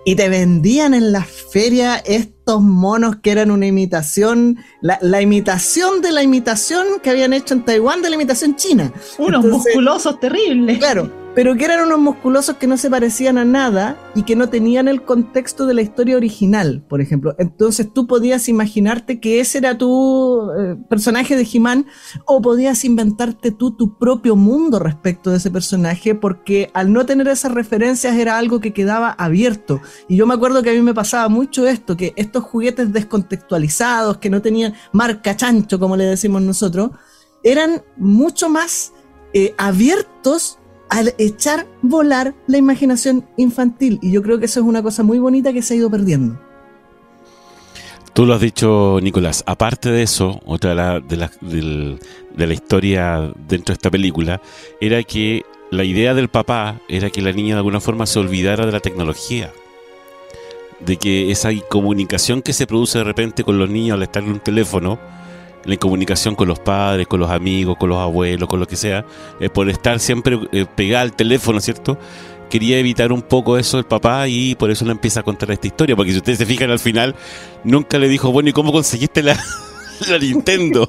y 0.05 0.15
te 0.15 0.29
vendían 0.29 0.95
en 0.95 1.11
la 1.11 1.25
feria 1.25 2.01
estos 2.47 2.63
monos 2.63 3.17
que 3.17 3.33
eran 3.33 3.51
una 3.51 3.67
imitación, 3.67 4.59
la, 4.81 5.01
la 5.03 5.21
imitación 5.21 6.01
de 6.01 6.13
la 6.13 6.23
imitación 6.23 7.01
que 7.03 7.11
habían 7.11 7.33
hecho 7.33 7.55
en 7.55 7.65
Taiwán 7.65 8.03
de 8.03 8.09
la 8.09 8.15
imitación 8.15 8.55
china. 8.55 8.93
Unos 9.19 9.45
Entonces, 9.45 9.75
musculosos 9.75 10.21
terribles. 10.21 10.79
Claro, 10.79 11.11
pero 11.37 11.55
que 11.55 11.67
eran 11.67 11.85
unos 11.85 11.99
musculosos 11.99 12.57
que 12.57 12.67
no 12.67 12.79
se 12.79 12.89
parecían 12.89 13.37
a 13.37 13.45
nada 13.45 13.99
y 14.15 14.23
que 14.23 14.35
no 14.35 14.49
tenían 14.49 14.89
el 14.89 15.03
contexto 15.03 15.67
de 15.67 15.75
la 15.75 15.83
historia 15.83 16.17
original, 16.17 16.83
por 16.89 17.03
ejemplo. 17.03 17.37
Entonces 17.39 17.93
tú 17.93 18.07
podías 18.07 18.49
imaginarte 18.49 19.21
que 19.21 19.41
ese 19.41 19.59
era 19.59 19.77
tu 19.77 20.51
eh, 20.59 20.77
personaje 20.89 21.37
de 21.37 21.47
He-Man 21.53 21.85
o 22.25 22.41
podías 22.41 22.87
inventarte 22.87 23.51
tú 23.51 23.73
tu 23.73 23.99
propio 23.99 24.35
mundo 24.35 24.79
respecto 24.79 25.31
de 25.31 25.37
ese 25.37 25.51
personaje 25.51 26.15
porque 26.15 26.71
al 26.73 26.91
no 26.91 27.05
tener 27.05 27.29
esas 27.29 27.53
referencias 27.53 28.17
era 28.17 28.39
algo 28.39 28.61
que 28.61 28.73
quedaba 28.73 29.11
abierto. 29.11 29.83
Y 30.09 30.17
yo 30.17 30.27
me 30.27 30.33
acuerdo 30.33 30.63
que 30.63 30.71
a 30.71 30.73
mí 30.73 30.81
me 30.81 30.95
pasaba 30.95 31.29
mucho 31.29 31.67
esto, 31.67 31.99
que 31.99 32.15
estos 32.37 32.51
juguetes 32.51 32.93
descontextualizados, 32.93 34.19
que 34.19 34.29
no 34.29 34.43
tenían 34.43 34.75
marca 34.93 35.37
chancho, 35.37 35.79
como 35.79 35.97
le 35.97 36.05
decimos 36.05 36.43
nosotros, 36.43 36.91
eran 37.43 37.83
mucho 37.97 38.49
más 38.49 38.93
eh, 39.33 39.55
abiertos 39.57 40.59
al 40.89 41.15
echar 41.19 41.67
volar 41.83 42.35
la 42.47 42.59
imaginación 42.59 43.27
infantil. 43.37 43.99
Y 44.03 44.13
yo 44.13 44.23
creo 44.23 44.39
que 44.39 44.45
eso 44.45 44.61
es 44.61 44.67
una 44.67 44.83
cosa 44.83 45.03
muy 45.03 45.19
bonita 45.19 45.53
que 45.53 45.63
se 45.63 45.75
ha 45.75 45.77
ido 45.79 45.91
perdiendo. 45.91 46.39
Tú 48.13 48.25
lo 48.25 48.35
has 48.35 48.41
dicho, 48.41 48.99
Nicolás. 49.03 49.43
Aparte 49.47 49.91
de 49.91 50.03
eso, 50.03 50.41
otra 50.47 50.71
de 51.01 51.17
la, 51.17 51.31
de 51.41 51.99
de 52.37 52.47
la 52.47 52.55
historia 52.55 53.33
dentro 53.49 53.73
de 53.73 53.77
esta 53.77 53.91
película 53.91 54.43
era 54.81 55.03
que 55.03 55.45
la 55.71 55.85
idea 55.85 56.15
del 56.15 56.29
papá 56.29 56.81
era 56.89 57.11
que 57.11 57.23
la 57.23 57.33
niña 57.33 57.55
de 57.55 57.59
alguna 57.59 57.81
forma 57.81 58.07
se 58.07 58.19
olvidara 58.19 58.67
de 58.67 58.73
la 58.73 58.81
tecnología. 58.81 59.53
De 60.81 60.97
que 60.99 61.31
esa 61.31 61.51
comunicación 61.69 62.43
que 62.43 62.53
se 62.53 62.67
produce 62.67 62.99
de 62.99 63.05
repente 63.05 63.45
con 63.45 63.59
los 63.59 63.71
niños 63.71 63.97
al 63.97 64.03
estar 64.03 64.23
en 64.23 64.31
un 64.31 64.41
teléfono, 64.41 64.99
la 65.65 65.77
comunicación 65.77 66.35
con 66.35 66.49
los 66.49 66.59
padres, 66.61 67.07
con 67.07 67.21
los 67.21 67.31
amigos, 67.31 67.77
con 67.79 67.89
los 67.89 67.99
abuelos, 67.99 68.49
con 68.49 68.61
lo 68.61 68.67
que 68.67 68.77
sea, 68.77 69.05
eh, 69.41 69.49
por 69.49 69.69
estar 69.69 69.99
siempre 69.99 70.39
eh, 70.53 70.67
pegada 70.75 71.03
al 71.03 71.15
teléfono, 71.15 71.61
¿cierto? 71.61 71.99
Quería 72.51 72.79
evitar 72.79 73.11
un 73.11 73.23
poco 73.23 73.59
eso 73.59 73.79
el 73.79 73.85
papá 73.85 74.29
y 74.29 74.55
por 74.55 74.71
eso 74.71 74.85
le 74.85 74.93
empieza 74.93 75.21
a 75.21 75.23
contar 75.25 75.51
esta 75.51 75.67
historia. 75.67 75.97
Porque 75.97 76.13
si 76.13 76.19
ustedes 76.19 76.39
se 76.39 76.47
fijan 76.47 76.71
al 76.71 76.79
final, 76.79 77.17
nunca 77.65 77.99
le 77.99 78.09
dijo, 78.09 78.31
bueno, 78.31 78.51
¿y 78.51 78.53
cómo 78.53 78.71
conseguiste 78.71 79.23
la, 79.23 79.35
la 80.09 80.19
Nintendo? 80.19 80.89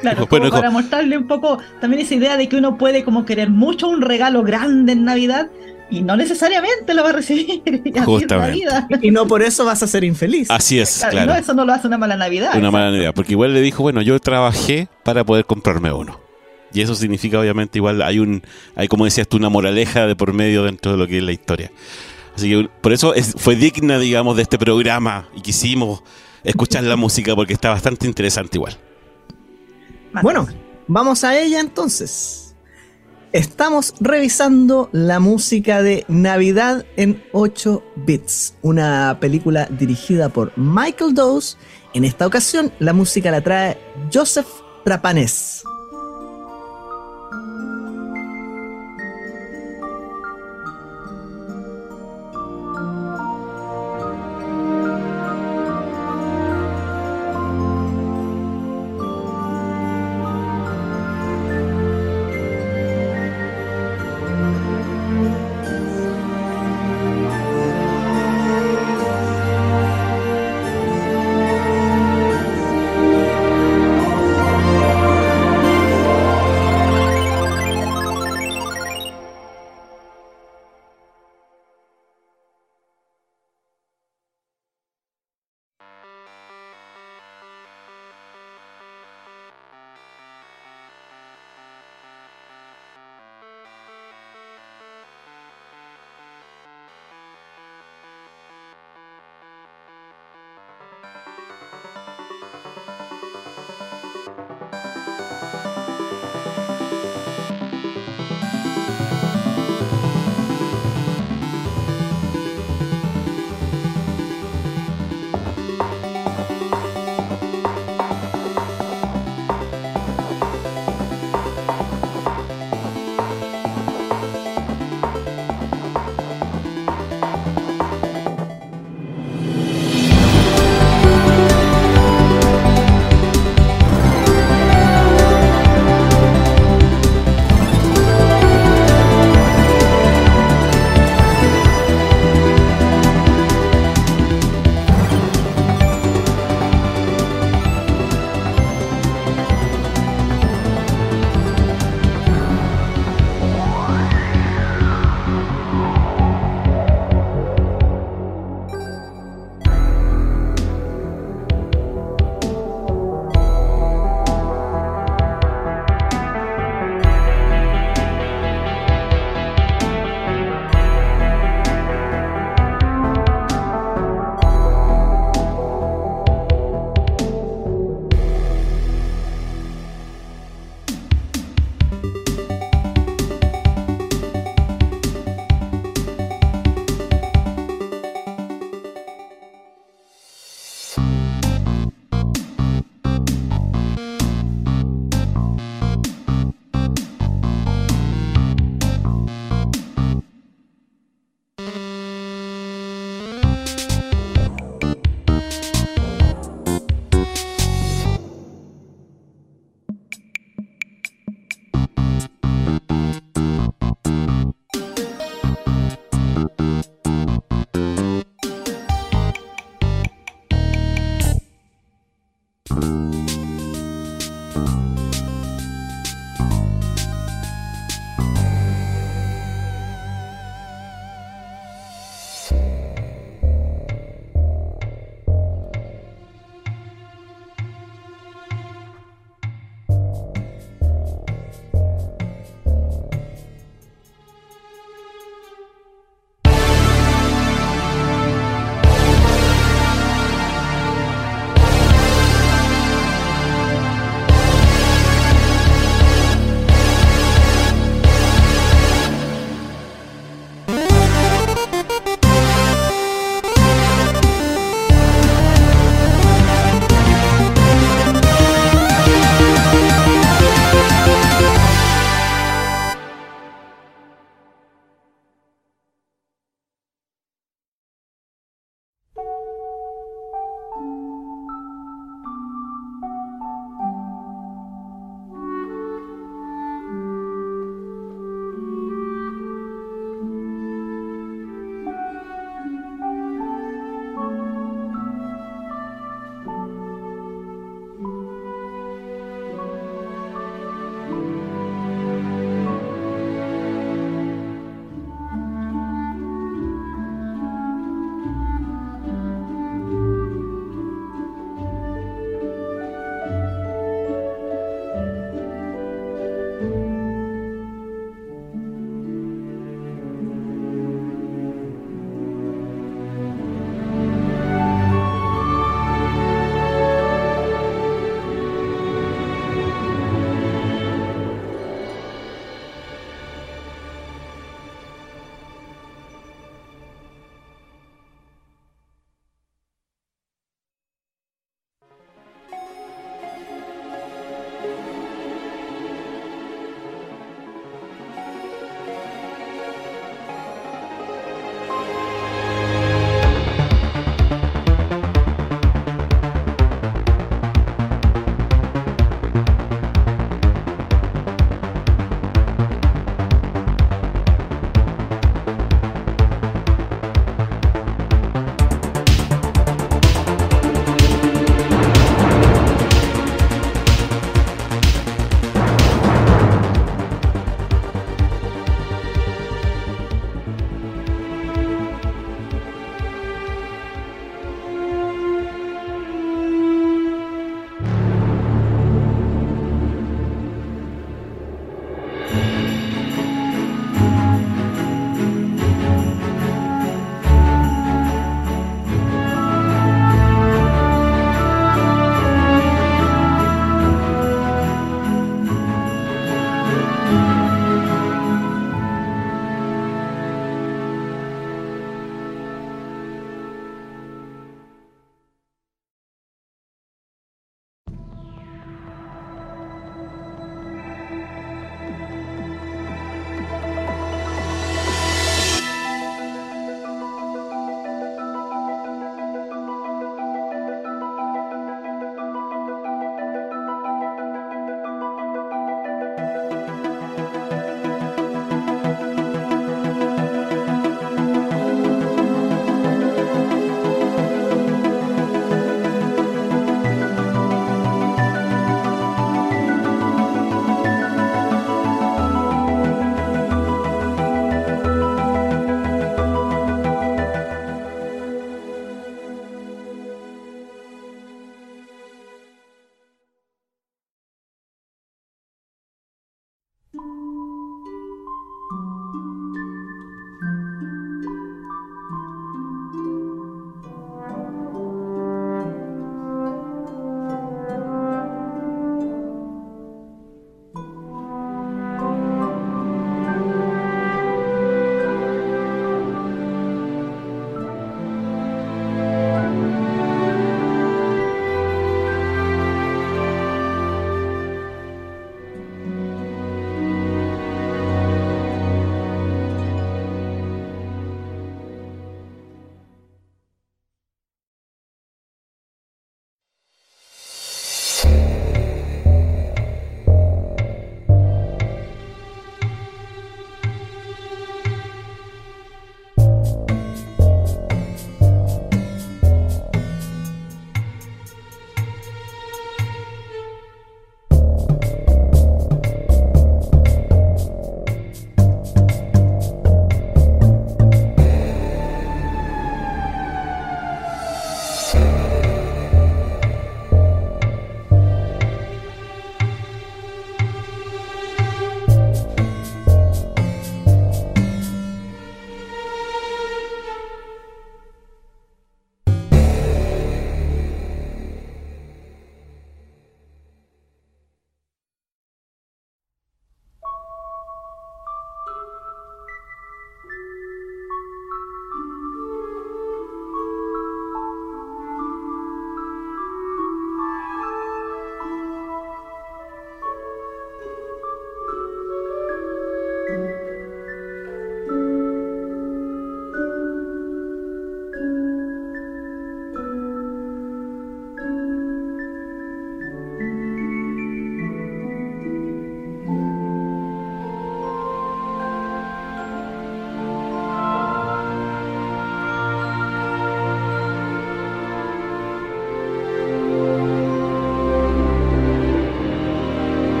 Claro, 0.00 0.26
Bueno, 0.26 0.46
como 0.46 0.46
hijo. 0.46 0.56
para 0.56 0.70
mostrarle 0.70 1.16
un 1.16 1.28
poco 1.28 1.58
también 1.80 2.02
esa 2.02 2.16
idea 2.16 2.36
de 2.36 2.48
que 2.48 2.56
uno 2.56 2.76
puede 2.76 3.04
como 3.04 3.24
querer 3.24 3.50
mucho 3.50 3.88
un 3.88 4.02
regalo 4.02 4.42
grande 4.42 4.92
en 4.92 5.04
Navidad 5.04 5.48
y 5.92 6.02
no 6.02 6.16
necesariamente 6.16 6.94
lo 6.94 7.02
va 7.04 7.10
a 7.10 7.12
recibir. 7.12 7.62
La 7.94 8.04
Justamente. 8.04 8.58
vida. 8.58 8.88
Y 9.02 9.10
no 9.10 9.26
por 9.26 9.42
eso 9.42 9.64
vas 9.64 9.82
a 9.82 9.86
ser 9.86 10.04
infeliz. 10.04 10.50
Así 10.50 10.78
es, 10.80 10.98
Claro, 10.98 11.12
claro. 11.12 11.32
No, 11.32 11.38
eso 11.38 11.54
no 11.54 11.64
lo 11.64 11.72
hace 11.72 11.86
una 11.86 11.98
mala 11.98 12.16
Navidad. 12.16 12.56
Una 12.56 12.70
mala 12.70 12.96
idea. 12.96 13.12
Porque 13.12 13.32
igual 13.32 13.52
le 13.52 13.60
dijo, 13.60 13.82
bueno, 13.82 14.00
yo 14.02 14.18
trabajé 14.20 14.88
para 15.04 15.24
poder 15.24 15.44
comprarme 15.44 15.92
uno. 15.92 16.18
Y 16.72 16.80
eso 16.80 16.94
significa, 16.94 17.38
obviamente, 17.38 17.78
igual 17.78 18.00
hay 18.00 18.18
un, 18.18 18.42
hay 18.74 18.88
como 18.88 19.04
decías 19.04 19.28
tú, 19.28 19.36
una 19.36 19.50
moraleja 19.50 20.06
de 20.06 20.16
por 20.16 20.32
medio 20.32 20.64
dentro 20.64 20.92
de 20.92 20.98
lo 20.98 21.06
que 21.06 21.18
es 21.18 21.22
la 21.22 21.32
historia. 21.32 21.70
Así 22.34 22.48
que 22.48 22.68
por 22.80 22.92
eso 22.94 23.14
es- 23.14 23.34
fue 23.36 23.54
digna, 23.56 23.98
digamos, 23.98 24.36
de 24.36 24.42
este 24.42 24.58
programa 24.58 25.28
y 25.36 25.42
quisimos 25.42 26.02
escuchar 26.44 26.82
la 26.84 26.96
música 26.96 27.36
porque 27.36 27.52
está 27.52 27.68
bastante 27.68 28.06
interesante 28.06 28.56
igual. 28.56 28.78
Bueno, 30.22 30.46
vamos 30.88 31.24
a 31.24 31.38
ella 31.38 31.60
entonces. 31.60 32.51
Estamos 33.32 33.94
revisando 33.98 34.90
la 34.92 35.18
música 35.18 35.80
de 35.80 36.04
Navidad 36.06 36.84
en 36.98 37.24
8 37.32 37.82
bits, 38.04 38.56
una 38.60 39.16
película 39.22 39.66
dirigida 39.70 40.28
por 40.28 40.52
Michael 40.58 41.14
Dawes. 41.14 41.56
En 41.94 42.04
esta 42.04 42.26
ocasión, 42.26 42.74
la 42.78 42.92
música 42.92 43.30
la 43.30 43.40
trae 43.40 43.78
Joseph 44.12 44.48
Trapanés. 44.84 45.61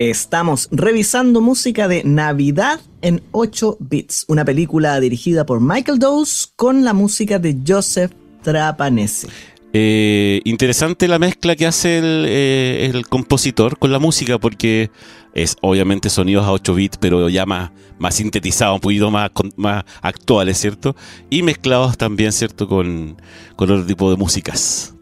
Estamos 0.00 0.70
revisando 0.72 1.42
música 1.42 1.86
de 1.86 2.02
Navidad 2.04 2.80
en 3.02 3.22
8 3.32 3.76
bits, 3.80 4.24
una 4.28 4.46
película 4.46 4.98
dirigida 4.98 5.44
por 5.44 5.60
Michael 5.60 5.98
Dawes 5.98 6.54
con 6.56 6.84
la 6.84 6.94
música 6.94 7.38
de 7.38 7.58
Joseph 7.68 8.10
Trapanese. 8.42 9.28
Eh, 9.74 10.40
interesante 10.44 11.06
la 11.06 11.18
mezcla 11.18 11.54
que 11.54 11.66
hace 11.66 11.98
el, 11.98 12.24
eh, 12.26 12.90
el, 12.90 13.06
compositor 13.08 13.78
con 13.78 13.92
la 13.92 13.98
música 13.98 14.38
porque 14.38 14.90
es 15.34 15.56
obviamente 15.60 16.10
sonidos 16.10 16.44
a 16.46 16.52
8 16.52 16.74
bits 16.74 16.98
pero 16.98 17.28
ya 17.28 17.46
más, 17.46 17.70
más 17.98 18.14
sintetizados, 18.14 18.74
un 18.76 18.80
poquito 18.80 19.10
más, 19.10 19.30
más 19.56 19.84
actuales, 20.02 20.58
¿cierto? 20.58 20.96
Y 21.28 21.42
mezclados 21.42 21.96
también, 21.98 22.32
¿cierto? 22.32 22.66
Con, 22.68 23.16
con 23.56 23.70
otro 23.70 23.86
tipo 23.86 24.10
de 24.10 24.16
músicas. 24.16 24.94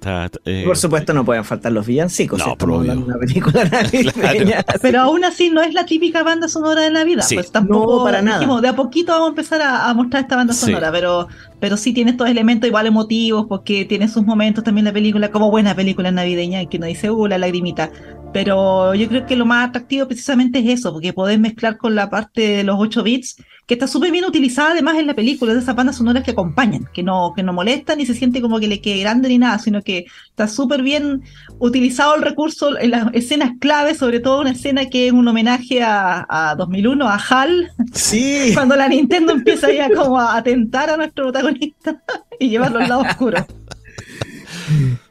Eh, 0.44 0.62
Por 0.64 0.76
supuesto 0.76 1.12
no 1.12 1.24
pueden 1.24 1.44
faltar 1.44 1.72
los 1.72 1.86
villancicos. 1.86 2.38
No, 2.38 2.56
por 2.56 2.70
una 2.70 3.18
película 3.18 3.64
navideña. 3.70 4.64
Pero 4.80 5.00
aún 5.02 5.24
así 5.24 5.50
no 5.50 5.60
es 5.60 5.74
la 5.74 5.84
típica 5.84 6.22
banda 6.22 6.48
sonora 6.48 6.82
de 6.82 6.90
Navidad. 6.90 7.24
Sí. 7.26 7.34
Pues 7.34 7.50
tampoco 7.52 7.98
No, 7.98 8.04
para 8.04 8.22
nada. 8.22 8.38
dijimos, 8.38 8.62
de 8.62 8.68
a 8.68 8.76
poquito 8.76 9.12
vamos 9.12 9.26
a 9.26 9.30
empezar 9.30 9.60
a, 9.60 9.88
a 9.90 9.94
mostrar 9.94 10.22
esta 10.22 10.36
banda 10.36 10.54
Sí. 10.54 10.66
sonora, 10.66 10.90
pero, 10.92 11.28
pero 11.60 11.76
sí 11.76 11.92
tiene 11.92 12.12
estos 12.12 12.28
elementos 12.28 12.66
igual 12.68 12.86
emotivos, 12.86 13.46
porque 13.48 13.84
tiene 13.84 14.08
sus 14.08 14.24
momentos 14.24 14.64
también 14.64 14.84
la 14.86 14.92
película, 14.92 15.30
como 15.30 15.50
buena 15.50 15.74
película 15.74 16.10
navideña, 16.10 16.64
que 16.66 16.78
uno 16.78 16.86
dice, 16.86 17.10
uh, 17.10 17.26
la 17.26 17.36
lagrimita. 17.38 17.90
Pero 18.32 18.94
yo 18.94 19.08
creo 19.08 19.26
que 19.26 19.36
lo 19.36 19.46
más 19.46 19.68
atractivo 19.68 20.06
precisamente 20.06 20.58
es 20.58 20.80
eso, 20.80 20.92
porque 20.92 21.12
podés 21.12 21.38
mezclar 21.38 21.78
con 21.78 21.94
la 21.94 22.10
parte 22.10 22.56
de 22.58 22.64
los 22.64 22.76
8 22.78 23.02
bits, 23.02 23.36
que 23.66 23.74
está 23.74 23.86
súper 23.86 24.10
bien 24.10 24.24
utilizada 24.24 24.72
además 24.72 24.96
en 24.98 25.06
la 25.06 25.14
película, 25.14 25.54
de 25.54 25.60
esas 25.60 25.74
bandas 25.74 25.96
sonoras 25.96 26.24
que 26.24 26.30
acompañan, 26.32 26.88
que 26.92 27.02
no, 27.02 27.32
que 27.34 27.42
no 27.42 27.52
molestan 27.52 27.98
ni 27.98 28.06
se 28.06 28.14
siente 28.14 28.40
como 28.40 28.60
que 28.60 28.68
le 28.68 28.80
quede 28.80 29.00
grande 29.00 29.28
ni 29.28 29.38
nada, 29.38 29.58
sino 29.58 29.82
que 29.82 30.06
está 30.28 30.46
súper 30.46 30.82
bien 30.82 31.22
utilizado 31.58 32.14
el 32.14 32.22
recurso 32.22 32.78
en 32.78 32.90
las 32.90 33.08
escenas 33.14 33.52
claves, 33.60 33.98
sobre 33.98 34.20
todo 34.20 34.40
una 34.40 34.50
escena 34.50 34.86
que 34.86 35.06
es 35.06 35.12
un 35.12 35.26
homenaje 35.26 35.82
a, 35.82 36.26
a 36.28 36.54
2001, 36.54 37.08
a 37.08 37.16
HAL, 37.16 37.70
Sí. 37.92 38.50
cuando 38.54 38.76
la 38.76 38.88
Nintendo 38.88 39.32
empieza 39.32 39.72
ya 39.72 39.90
como 39.90 40.18
a 40.18 40.36
atentar 40.36 40.90
a 40.90 40.96
nuestro 40.96 41.24
protagonista 41.24 42.02
y 42.38 42.50
llevarlo 42.50 42.78
al 42.78 42.88
lado 42.88 43.00
oscuro. 43.02 43.46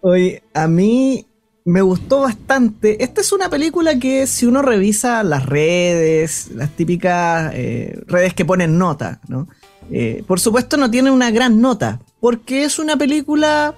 Oye, 0.01 0.43
a 0.53 0.67
mí 0.67 1.25
me 1.67 1.81
gustó 1.81 2.21
bastante. 2.21 3.03
Esta 3.03 3.19
es 3.19 3.33
una 3.33 3.49
película 3.49 3.99
que 3.99 4.25
si 4.25 4.45
uno 4.45 4.61
revisa 4.61 5.21
las 5.23 5.45
redes, 5.45 6.49
las 6.55 6.69
típicas 6.69 7.51
eh, 7.53 7.99
redes 8.07 8.33
que 8.33 8.45
ponen 8.45 8.77
nota, 8.77 9.19
¿no? 9.27 9.49
Eh, 9.91 10.23
por 10.25 10.39
supuesto 10.39 10.77
no 10.77 10.89
tiene 10.89 11.11
una 11.11 11.29
gran 11.29 11.59
nota, 11.59 11.99
porque 12.21 12.63
es 12.63 12.79
una 12.79 12.95
película 12.95 13.75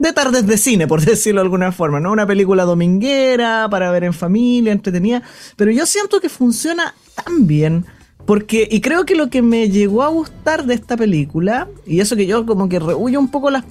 de 0.00 0.12
tardes 0.12 0.44
de 0.44 0.58
cine, 0.58 0.88
por 0.88 1.00
decirlo 1.04 1.40
de 1.40 1.44
alguna 1.44 1.70
forma, 1.70 2.00
¿no? 2.00 2.10
Una 2.10 2.26
película 2.26 2.64
dominguera 2.64 3.68
para 3.70 3.92
ver 3.92 4.02
en 4.02 4.12
familia, 4.12 4.72
entretenida, 4.72 5.22
pero 5.54 5.70
yo 5.70 5.86
siento 5.86 6.20
que 6.20 6.28
funciona 6.28 6.96
tan 7.14 7.46
bien. 7.46 7.86
Porque, 8.26 8.68
y 8.70 8.80
creo 8.80 9.06
que 9.06 9.14
lo 9.14 9.30
que 9.30 9.40
me 9.40 9.70
llegó 9.70 10.02
a 10.02 10.08
gustar 10.08 10.66
de 10.66 10.74
esta 10.74 10.96
película, 10.96 11.68
y 11.86 12.00
eso 12.00 12.16
que 12.16 12.26
yo 12.26 12.44
como 12.44 12.68
que 12.68 12.80
rehuyo 12.80 13.20
un 13.20 13.30
poco 13.30 13.50
las 13.50 13.64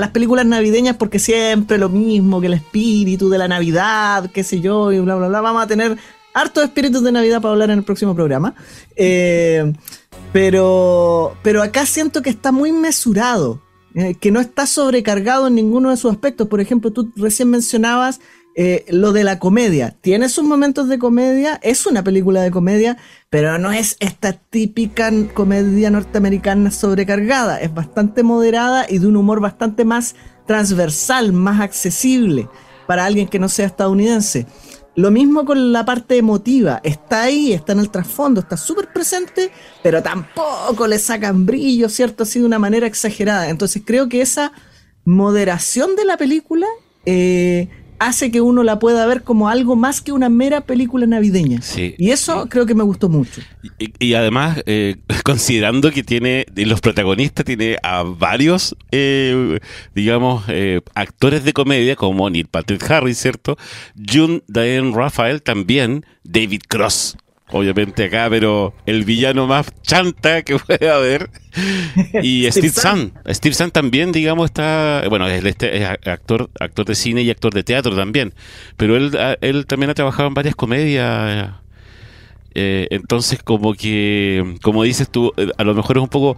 las 0.00 0.10
películas 0.10 0.46
navideñas 0.46 0.96
porque 0.96 1.18
siempre 1.18 1.78
lo 1.78 1.88
mismo, 1.88 2.40
que 2.40 2.48
el 2.48 2.54
espíritu 2.54 3.28
de 3.28 3.38
la 3.38 3.48
Navidad, 3.48 4.30
qué 4.32 4.42
sé 4.42 4.60
yo, 4.60 4.92
y 4.92 5.00
bla, 5.00 5.14
bla, 5.14 5.28
bla. 5.28 5.40
Vamos 5.40 5.62
a 5.62 5.66
tener 5.66 5.96
hartos 6.34 6.64
espíritus 6.64 7.02
de 7.02 7.12
Navidad 7.12 7.40
para 7.40 7.52
hablar 7.52 7.70
en 7.70 7.78
el 7.78 7.84
próximo 7.84 8.14
programa. 8.14 8.54
Eh, 8.96 9.72
pero, 10.32 11.36
pero 11.42 11.62
acá 11.62 11.86
siento 11.86 12.22
que 12.22 12.30
está 12.30 12.52
muy 12.52 12.72
mesurado, 12.72 13.60
eh, 13.94 14.14
que 14.14 14.30
no 14.30 14.40
está 14.40 14.66
sobrecargado 14.66 15.48
en 15.48 15.54
ninguno 15.54 15.90
de 15.90 15.96
sus 15.96 16.10
aspectos. 16.10 16.48
Por 16.48 16.60
ejemplo, 16.60 16.92
tú 16.92 17.10
recién 17.16 17.50
mencionabas 17.50 18.20
eh, 18.62 18.84
lo 18.90 19.14
de 19.14 19.24
la 19.24 19.38
comedia. 19.38 19.96
Tiene 20.02 20.28
sus 20.28 20.44
momentos 20.44 20.86
de 20.86 20.98
comedia, 20.98 21.58
es 21.62 21.86
una 21.86 22.04
película 22.04 22.42
de 22.42 22.50
comedia, 22.50 22.98
pero 23.30 23.58
no 23.58 23.72
es 23.72 23.96
esta 24.00 24.34
típica 24.34 25.10
comedia 25.32 25.90
norteamericana 25.90 26.70
sobrecargada. 26.70 27.58
Es 27.58 27.72
bastante 27.72 28.22
moderada 28.22 28.84
y 28.86 28.98
de 28.98 29.06
un 29.06 29.16
humor 29.16 29.40
bastante 29.40 29.86
más 29.86 30.14
transversal, 30.46 31.32
más 31.32 31.62
accesible 31.62 32.50
para 32.86 33.06
alguien 33.06 33.28
que 33.28 33.38
no 33.38 33.48
sea 33.48 33.64
estadounidense. 33.64 34.46
Lo 34.94 35.10
mismo 35.10 35.46
con 35.46 35.72
la 35.72 35.86
parte 35.86 36.18
emotiva, 36.18 36.82
está 36.84 37.22
ahí, 37.22 37.54
está 37.54 37.72
en 37.72 37.78
el 37.78 37.90
trasfondo, 37.90 38.42
está 38.42 38.58
súper 38.58 38.92
presente, 38.92 39.50
pero 39.82 40.02
tampoco 40.02 40.86
le 40.86 40.98
sacan 40.98 41.46
brillo, 41.46 41.88
¿cierto? 41.88 42.24
Así 42.24 42.40
de 42.40 42.44
una 42.44 42.58
manera 42.58 42.86
exagerada. 42.86 43.48
Entonces 43.48 43.80
creo 43.86 44.10
que 44.10 44.20
esa 44.20 44.52
moderación 45.06 45.96
de 45.96 46.04
la 46.04 46.18
película 46.18 46.66
eh, 47.06 47.70
hace 48.00 48.30
que 48.30 48.40
uno 48.40 48.62
la 48.62 48.78
pueda 48.78 49.06
ver 49.06 49.22
como 49.22 49.48
algo 49.48 49.76
más 49.76 50.00
que 50.00 50.10
una 50.10 50.30
mera 50.30 50.62
película 50.62 51.06
navideña. 51.06 51.60
Sí. 51.60 51.94
Y 51.98 52.10
eso 52.10 52.48
creo 52.48 52.64
que 52.64 52.74
me 52.74 52.82
gustó 52.82 53.10
mucho. 53.10 53.42
Y, 53.78 53.92
y 54.04 54.14
además, 54.14 54.62
eh, 54.66 54.96
considerando 55.22 55.92
que 55.92 56.02
tiene, 56.02 56.46
de 56.50 56.66
los 56.66 56.80
protagonistas, 56.80 57.44
tiene 57.44 57.76
a 57.82 58.02
varios, 58.02 58.74
eh, 58.90 59.60
digamos, 59.94 60.44
eh, 60.48 60.80
actores 60.94 61.44
de 61.44 61.52
comedia, 61.52 61.94
como 61.94 62.28
Neil 62.30 62.46
Patrick 62.46 62.90
Harris, 62.90 63.18
¿cierto? 63.18 63.58
June 63.94 64.42
Diane 64.48 64.92
Raphael 64.94 65.42
también, 65.42 66.06
David 66.24 66.62
Cross. 66.68 67.16
Obviamente 67.52 68.04
acá, 68.04 68.28
pero 68.30 68.74
el 68.86 69.04
villano 69.04 69.46
más 69.46 69.66
chanta 69.82 70.42
que 70.42 70.56
puede 70.66 70.88
haber. 70.88 71.30
Y 72.22 72.46
Steve, 72.50 72.70
Zahn. 72.70 73.12
Steve 73.28 73.54
Zahn 73.54 73.70
también, 73.72 74.12
digamos, 74.12 74.46
está. 74.46 75.02
Bueno, 75.08 75.26
es, 75.28 75.44
este, 75.44 75.76
es 75.78 75.88
actor, 76.06 76.48
actor 76.60 76.86
de 76.86 76.94
cine 76.94 77.22
y 77.22 77.30
actor 77.30 77.52
de 77.52 77.64
teatro 77.64 77.96
también. 77.96 78.34
Pero 78.76 78.96
él, 78.96 79.16
él 79.40 79.66
también 79.66 79.90
ha 79.90 79.94
trabajado 79.94 80.28
en 80.28 80.34
varias 80.34 80.54
comedias. 80.54 81.50
Eh, 82.54 82.88
entonces, 82.90 83.42
como 83.42 83.74
que, 83.74 84.56
como 84.62 84.82
dices 84.82 85.08
tú, 85.08 85.32
eh, 85.36 85.50
a 85.56 85.62
lo 85.64 85.72
mejor 85.74 85.98
es 85.98 86.02
un 86.02 86.08
poco, 86.08 86.36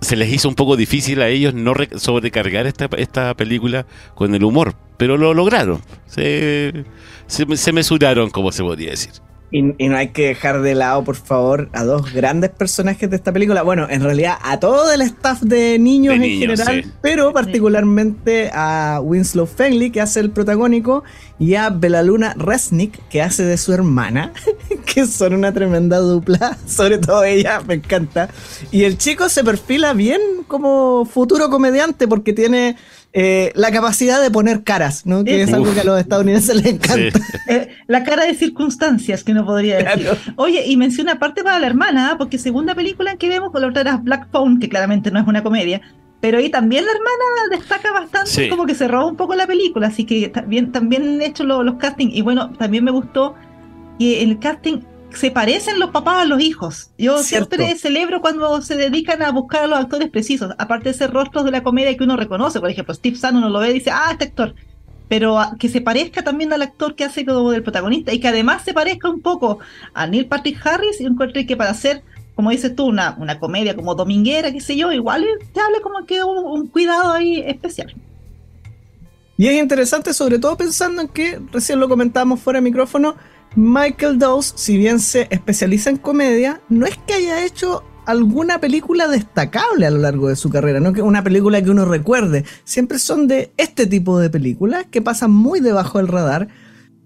se 0.00 0.14
les 0.16 0.32
hizo 0.32 0.48
un 0.48 0.54
poco 0.54 0.76
difícil 0.76 1.20
a 1.22 1.28
ellos 1.28 1.54
no 1.54 1.74
re- 1.74 1.90
sobrecargar 1.98 2.66
esta, 2.68 2.88
esta 2.96 3.34
película 3.34 3.84
con 4.14 4.32
el 4.34 4.44
humor, 4.44 4.76
pero 4.96 5.16
lo 5.16 5.34
lograron. 5.34 5.82
Se, 6.06 6.84
se, 7.26 7.56
se 7.56 7.72
mesuraron, 7.72 8.30
como 8.30 8.52
se 8.52 8.62
podría 8.62 8.90
decir. 8.90 9.10
Y, 9.52 9.74
y 9.84 9.88
no 9.88 9.96
hay 9.96 10.08
que 10.08 10.28
dejar 10.28 10.62
de 10.62 10.74
lado, 10.74 11.02
por 11.02 11.16
favor, 11.16 11.68
a 11.72 11.84
dos 11.84 12.12
grandes 12.12 12.50
personajes 12.50 13.10
de 13.10 13.16
esta 13.16 13.32
película. 13.32 13.62
Bueno, 13.62 13.86
en 13.90 14.02
realidad 14.02 14.36
a 14.42 14.60
todo 14.60 14.92
el 14.92 15.00
staff 15.02 15.40
de 15.40 15.78
niños 15.78 16.12
De 16.12 16.16
en 16.16 16.22
niños, 16.22 16.60
general, 16.60 16.84
sí. 16.84 16.92
pero 17.02 17.32
particularmente 17.32 18.50
a 18.52 19.00
Winslow 19.02 19.46
Fenley, 19.46 19.90
que 19.90 20.00
hace 20.00 20.20
el 20.20 20.30
protagónico, 20.30 21.02
y 21.38 21.54
a 21.54 21.70
Belaluna 21.70 22.34
Resnick, 22.36 23.08
que 23.08 23.22
hace 23.22 23.44
de 23.44 23.56
su 23.56 23.72
hermana, 23.72 24.32
que 24.86 25.06
son 25.06 25.34
una 25.34 25.52
tremenda 25.52 25.98
dupla, 25.98 26.56
sobre 26.66 26.98
todo 26.98 27.24
ella, 27.24 27.60
me 27.66 27.74
encanta. 27.74 28.28
Y 28.70 28.84
el 28.84 28.98
chico 28.98 29.28
se 29.28 29.42
perfila 29.42 29.94
bien 29.94 30.20
como 30.46 31.06
futuro 31.06 31.50
comediante 31.50 32.06
porque 32.06 32.32
tiene 32.32 32.76
eh, 33.12 33.50
la 33.56 33.72
capacidad 33.72 34.22
de 34.22 34.30
poner 34.30 34.62
caras, 34.62 35.04
¿no? 35.04 35.24
Que 35.24 35.42
es 35.42 35.52
algo 35.52 35.72
que 35.74 35.80
a 35.80 35.84
los 35.84 35.98
estadounidenses 36.00 36.54
les 36.56 36.66
encanta. 36.66 37.18
Sí. 37.18 37.24
Eh, 37.48 37.68
la 37.88 38.04
cara 38.04 38.24
de 38.24 38.34
circunstancias 38.34 39.24
que 39.24 39.32
uno 39.32 39.44
podría 39.44 39.78
decir. 39.78 40.02
Claro. 40.02 40.18
Oye, 40.36 40.64
y 40.66 40.76
menciona 40.76 41.12
aparte 41.12 41.42
para 41.42 41.58
la 41.58 41.66
hermana, 41.66 42.10
¿ah? 42.12 42.18
porque 42.18 42.38
segunda 42.38 42.74
película 42.74 43.10
en 43.12 43.18
que 43.18 43.28
vemos 43.28 43.50
con 43.50 43.62
la 43.62 43.68
otra 43.68 43.80
era 43.82 43.96
Black 43.96 44.28
Phone, 44.30 44.60
que 44.60 44.68
claramente 44.68 45.10
no 45.10 45.18
es 45.20 45.26
una 45.26 45.42
comedia, 45.42 45.80
pero 46.20 46.38
ahí 46.38 46.50
también 46.50 46.84
la 46.84 46.92
hermana 46.92 47.56
destaca 47.58 47.90
bastante, 47.92 48.30
Sí. 48.30 48.48
como 48.48 48.66
que 48.66 48.74
se 48.74 48.86
roba 48.86 49.06
un 49.06 49.16
poco 49.16 49.34
la 49.34 49.46
película, 49.46 49.88
así 49.88 50.04
que 50.04 50.28
también, 50.28 50.70
también 50.70 51.20
hecho 51.22 51.42
lo- 51.44 51.62
los 51.64 51.76
castings, 51.76 52.14
y 52.14 52.20
bueno, 52.22 52.50
también 52.58 52.84
me 52.84 52.90
gustó 52.92 53.34
que 53.98 54.22
el 54.22 54.38
casting 54.38 54.80
se 55.12 55.30
parecen 55.30 55.78
los 55.78 55.90
papás 55.90 56.18
a 56.22 56.24
los 56.24 56.40
hijos. 56.40 56.90
Yo 56.98 57.22
Cierto. 57.22 57.56
siempre 57.56 57.78
celebro 57.78 58.20
cuando 58.20 58.60
se 58.62 58.76
dedican 58.76 59.22
a 59.22 59.30
buscar 59.32 59.64
a 59.64 59.66
los 59.66 59.78
actores 59.78 60.08
precisos, 60.10 60.52
aparte 60.58 60.90
de 60.90 60.94
ser 60.94 61.10
rostros 61.12 61.44
de 61.44 61.50
la 61.50 61.62
comedia 61.62 61.96
que 61.96 62.04
uno 62.04 62.16
reconoce, 62.16 62.60
por 62.60 62.70
ejemplo, 62.70 62.94
Steve 62.94 63.16
Zahn 63.16 63.36
uno 63.36 63.48
lo 63.48 63.58
ve 63.60 63.70
y 63.70 63.74
dice, 63.74 63.90
ah, 63.90 64.08
este 64.12 64.24
actor, 64.26 64.54
pero 65.08 65.38
a- 65.40 65.56
que 65.58 65.68
se 65.68 65.80
parezca 65.80 66.22
también 66.22 66.52
al 66.52 66.62
actor 66.62 66.94
que 66.94 67.04
hace 67.04 67.24
como 67.26 67.50
del 67.50 67.62
protagonista 67.62 68.12
y 68.12 68.20
que 68.20 68.28
además 68.28 68.62
se 68.64 68.72
parezca 68.74 69.08
un 69.10 69.20
poco 69.20 69.58
a 69.94 70.06
Neil 70.06 70.26
Patrick 70.26 70.64
Harris 70.66 71.00
y 71.00 71.06
encuentro 71.06 71.42
que 71.46 71.56
para 71.56 71.70
hacer, 71.70 72.02
como 72.34 72.50
dices 72.50 72.74
tú, 72.76 72.86
una, 72.86 73.16
una 73.18 73.38
comedia 73.38 73.74
como 73.76 73.94
dominguera, 73.94 74.52
qué 74.52 74.60
sé 74.60 74.76
yo, 74.76 74.92
igual 74.92 75.26
te 75.52 75.60
habla 75.60 75.80
como 75.82 76.06
que 76.06 76.22
un, 76.22 76.38
un 76.44 76.66
cuidado 76.68 77.12
ahí 77.12 77.40
especial. 77.40 77.94
Y 79.36 79.48
es 79.48 79.58
interesante, 79.58 80.12
sobre 80.12 80.38
todo 80.38 80.56
pensando 80.56 81.00
en 81.02 81.08
que, 81.08 81.40
recién 81.50 81.80
lo 81.80 81.88
comentábamos 81.88 82.40
fuera 82.40 82.58
de 82.58 82.62
micrófono, 82.62 83.16
Michael 83.56 84.18
Dawes, 84.18 84.52
si 84.56 84.76
bien 84.76 85.00
se 85.00 85.26
especializa 85.30 85.90
en 85.90 85.96
comedia, 85.96 86.60
no 86.68 86.86
es 86.86 86.96
que 87.06 87.14
haya 87.14 87.44
hecho 87.44 87.82
alguna 88.06 88.60
película 88.60 89.08
destacable 89.08 89.86
a 89.86 89.90
lo 89.90 89.98
largo 89.98 90.28
de 90.28 90.36
su 90.36 90.50
carrera, 90.50 90.80
no 90.80 90.92
que 90.92 91.02
una 91.02 91.22
película 91.22 91.62
que 91.62 91.70
uno 91.70 91.84
recuerde. 91.84 92.44
Siempre 92.64 92.98
son 92.98 93.28
de 93.28 93.52
este 93.56 93.86
tipo 93.86 94.18
de 94.18 94.30
películas 94.30 94.86
que 94.90 95.02
pasan 95.02 95.32
muy 95.32 95.60
debajo 95.60 95.98
del 95.98 96.08
radar. 96.08 96.48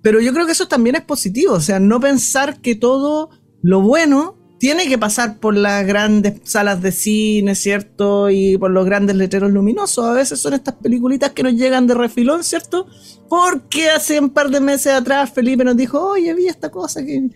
Pero 0.03 0.21
yo 0.21 0.35
creo 0.35 0.45
que 0.45 0.53
eso 0.53 0.69
también 0.69 0.97
es 0.97 1.03
positivo, 1.03 1.55
o 1.55 1.61
sea, 1.61 1.81
no 1.81 1.99
pensar 1.99 2.61
que 2.61 2.75
todo 2.75 3.31
lo 3.63 3.81
bueno 3.81 4.37
tiene 4.65 4.89
que 4.89 4.97
pasar 4.97 5.37
por 5.41 5.55
las 5.55 5.87
grandes 5.87 6.41
salas 6.45 6.81
de 6.81 6.91
cine, 6.91 7.55
¿cierto? 7.55 8.31
Y 8.31 8.57
por 8.57 8.71
los 8.71 8.87
grandes 8.87 9.15
letreros 9.15 9.51
luminosos. 9.53 10.07
A 10.07 10.15
veces 10.15 10.41
son 10.41 10.55
estas 10.55 10.75
peliculitas 10.77 11.33
que 11.33 11.43
nos 11.43 11.53
llegan 11.53 11.87
de 11.87 11.93
refilón, 11.93 12.43
¿cierto? 12.43 12.87
Porque 13.29 13.91
hace 13.91 14.19
un 14.21 14.31
par 14.31 14.49
de 14.49 14.61
meses 14.61 14.95
atrás 14.95 15.31
Felipe 15.35 15.65
nos 15.65 15.77
dijo, 15.77 16.01
oye, 16.13 16.33
vi 16.33 16.47
esta 16.47 16.71
cosa 16.71 17.05
que... 17.05 17.19
Un 17.19 17.33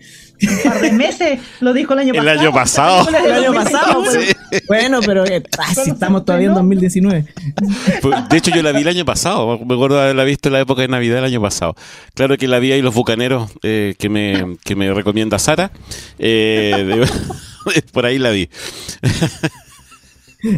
par 0.63 0.79
de 0.81 0.91
meses, 0.93 1.39
lo 1.59 1.73
dijo 1.73 1.91
el 1.93 1.99
año 1.99 2.13
El 2.15 2.51
pasado. 2.51 3.07
año 3.09 3.17
El 3.25 3.33
año 3.33 3.53
pasado, 3.53 3.93
2021. 4.03 4.35
pero- 4.49 4.61
Bueno, 4.67 4.99
pero 5.05 5.25
eh, 5.27 5.43
ah, 5.59 5.75
si 5.75 5.89
estamos 5.91 6.25
todavía 6.25 6.47
en 6.47 6.53
2019. 6.55 7.25
Pues, 8.01 8.29
De 8.29 8.37
hecho, 8.37 8.49
yo 8.51 8.63
la 8.63 8.71
vi 8.71 8.81
el 8.81 8.87
año 8.87 9.05
pasado. 9.05 9.59
Me 9.65 9.73
acuerdo 9.75 9.97
de 9.97 10.03
haberla 10.03 10.23
visto 10.23 10.47
en 10.49 10.53
la 10.53 10.61
época 10.61 10.81
de 10.81 10.87
Navidad 10.87 11.15
del 11.17 11.25
año 11.25 11.41
pasado. 11.41 11.75
Claro 12.15 12.37
que 12.37 12.47
la 12.47 12.57
vi 12.59 12.71
ahí 12.71 12.81
Los 12.81 12.95
Bucaneros, 12.95 13.51
eh, 13.63 13.95
que, 13.99 14.07
me, 14.09 14.57
que 14.63 14.75
me 14.75 14.91
recomienda 14.93 15.37
Sara. 15.37 15.71
Eh, 16.17 16.85
de- 16.87 17.18
por 17.93 18.05
ahí 18.05 18.17
la 18.17 18.29
vi. 18.31 18.49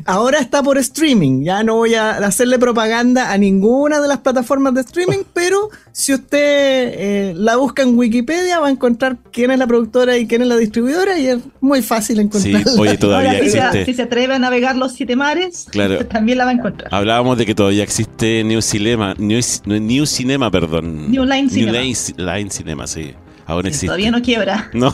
Ahora 0.06 0.38
está 0.38 0.62
por 0.62 0.78
streaming. 0.78 1.44
Ya 1.44 1.64
no 1.64 1.74
voy 1.78 1.96
a 1.96 2.12
hacerle 2.18 2.60
propaganda 2.60 3.32
a 3.32 3.38
ninguna 3.40 4.00
de 4.00 4.08
las 4.08 4.20
plataformas 4.20 4.76
de 4.76 4.82
streaming, 4.82 5.24
pero 5.34 5.70
si 5.92 6.14
usted 6.14 6.38
eh, 6.38 7.34
la 7.36 7.56
busca 7.56 7.82
en 7.82 7.98
Wikipedia 7.98 8.60
va 8.60 8.68
a 8.68 8.70
encontrar 8.70 9.18
quién 9.32 9.50
es 9.50 9.58
la 9.58 9.66
productora 9.66 10.20
y 10.20 10.28
quién 10.28 10.44
es 10.44 10.48
la 10.50 10.58
distribuidora 10.58 11.18
y 11.18 11.26
es 11.30 11.40
muy 11.62 11.82
fácil 11.82 12.18
Sí, 12.18 12.22
encontrarla. 12.52 12.80
oye, 12.80 12.98
todavía 13.00 13.32
Ahora, 13.32 13.44
si, 13.44 13.50
se, 13.50 13.58
existe. 13.58 13.86
si 13.86 13.94
se 13.96 14.02
atreve 14.04 14.36
a 14.36 14.40
navegar 14.40 14.76
los 14.76 14.92
siete 14.94 15.16
mares, 15.16 15.66
Claro. 15.72 16.06
también 16.06 16.38
la 16.38 16.46
va 16.46 16.52
a 16.52 16.54
encontrar. 16.54 16.94
Hablábamos 16.94 17.40
de 17.40 17.48
que 17.48 17.56
todavía 17.56 17.82
existe 17.82 18.44
New 18.44 18.62
Cinema, 18.62 19.16
New, 19.18 19.42
New 19.66 20.06
Cinema, 20.06 20.52
perdón. 20.52 21.10
New 21.10 21.26
Line 21.26 21.50
Cinema. 21.50 21.80
Line, 21.80 21.96
Line 22.18 22.52
Cinema, 22.52 22.86
sí. 22.86 23.16
Aún 23.52 23.64
Sí, 23.64 23.68
existe. 23.68 23.88
Todavía 23.88 24.12
no 24.12 24.22
quiebra. 24.22 24.70
No. 24.74 24.94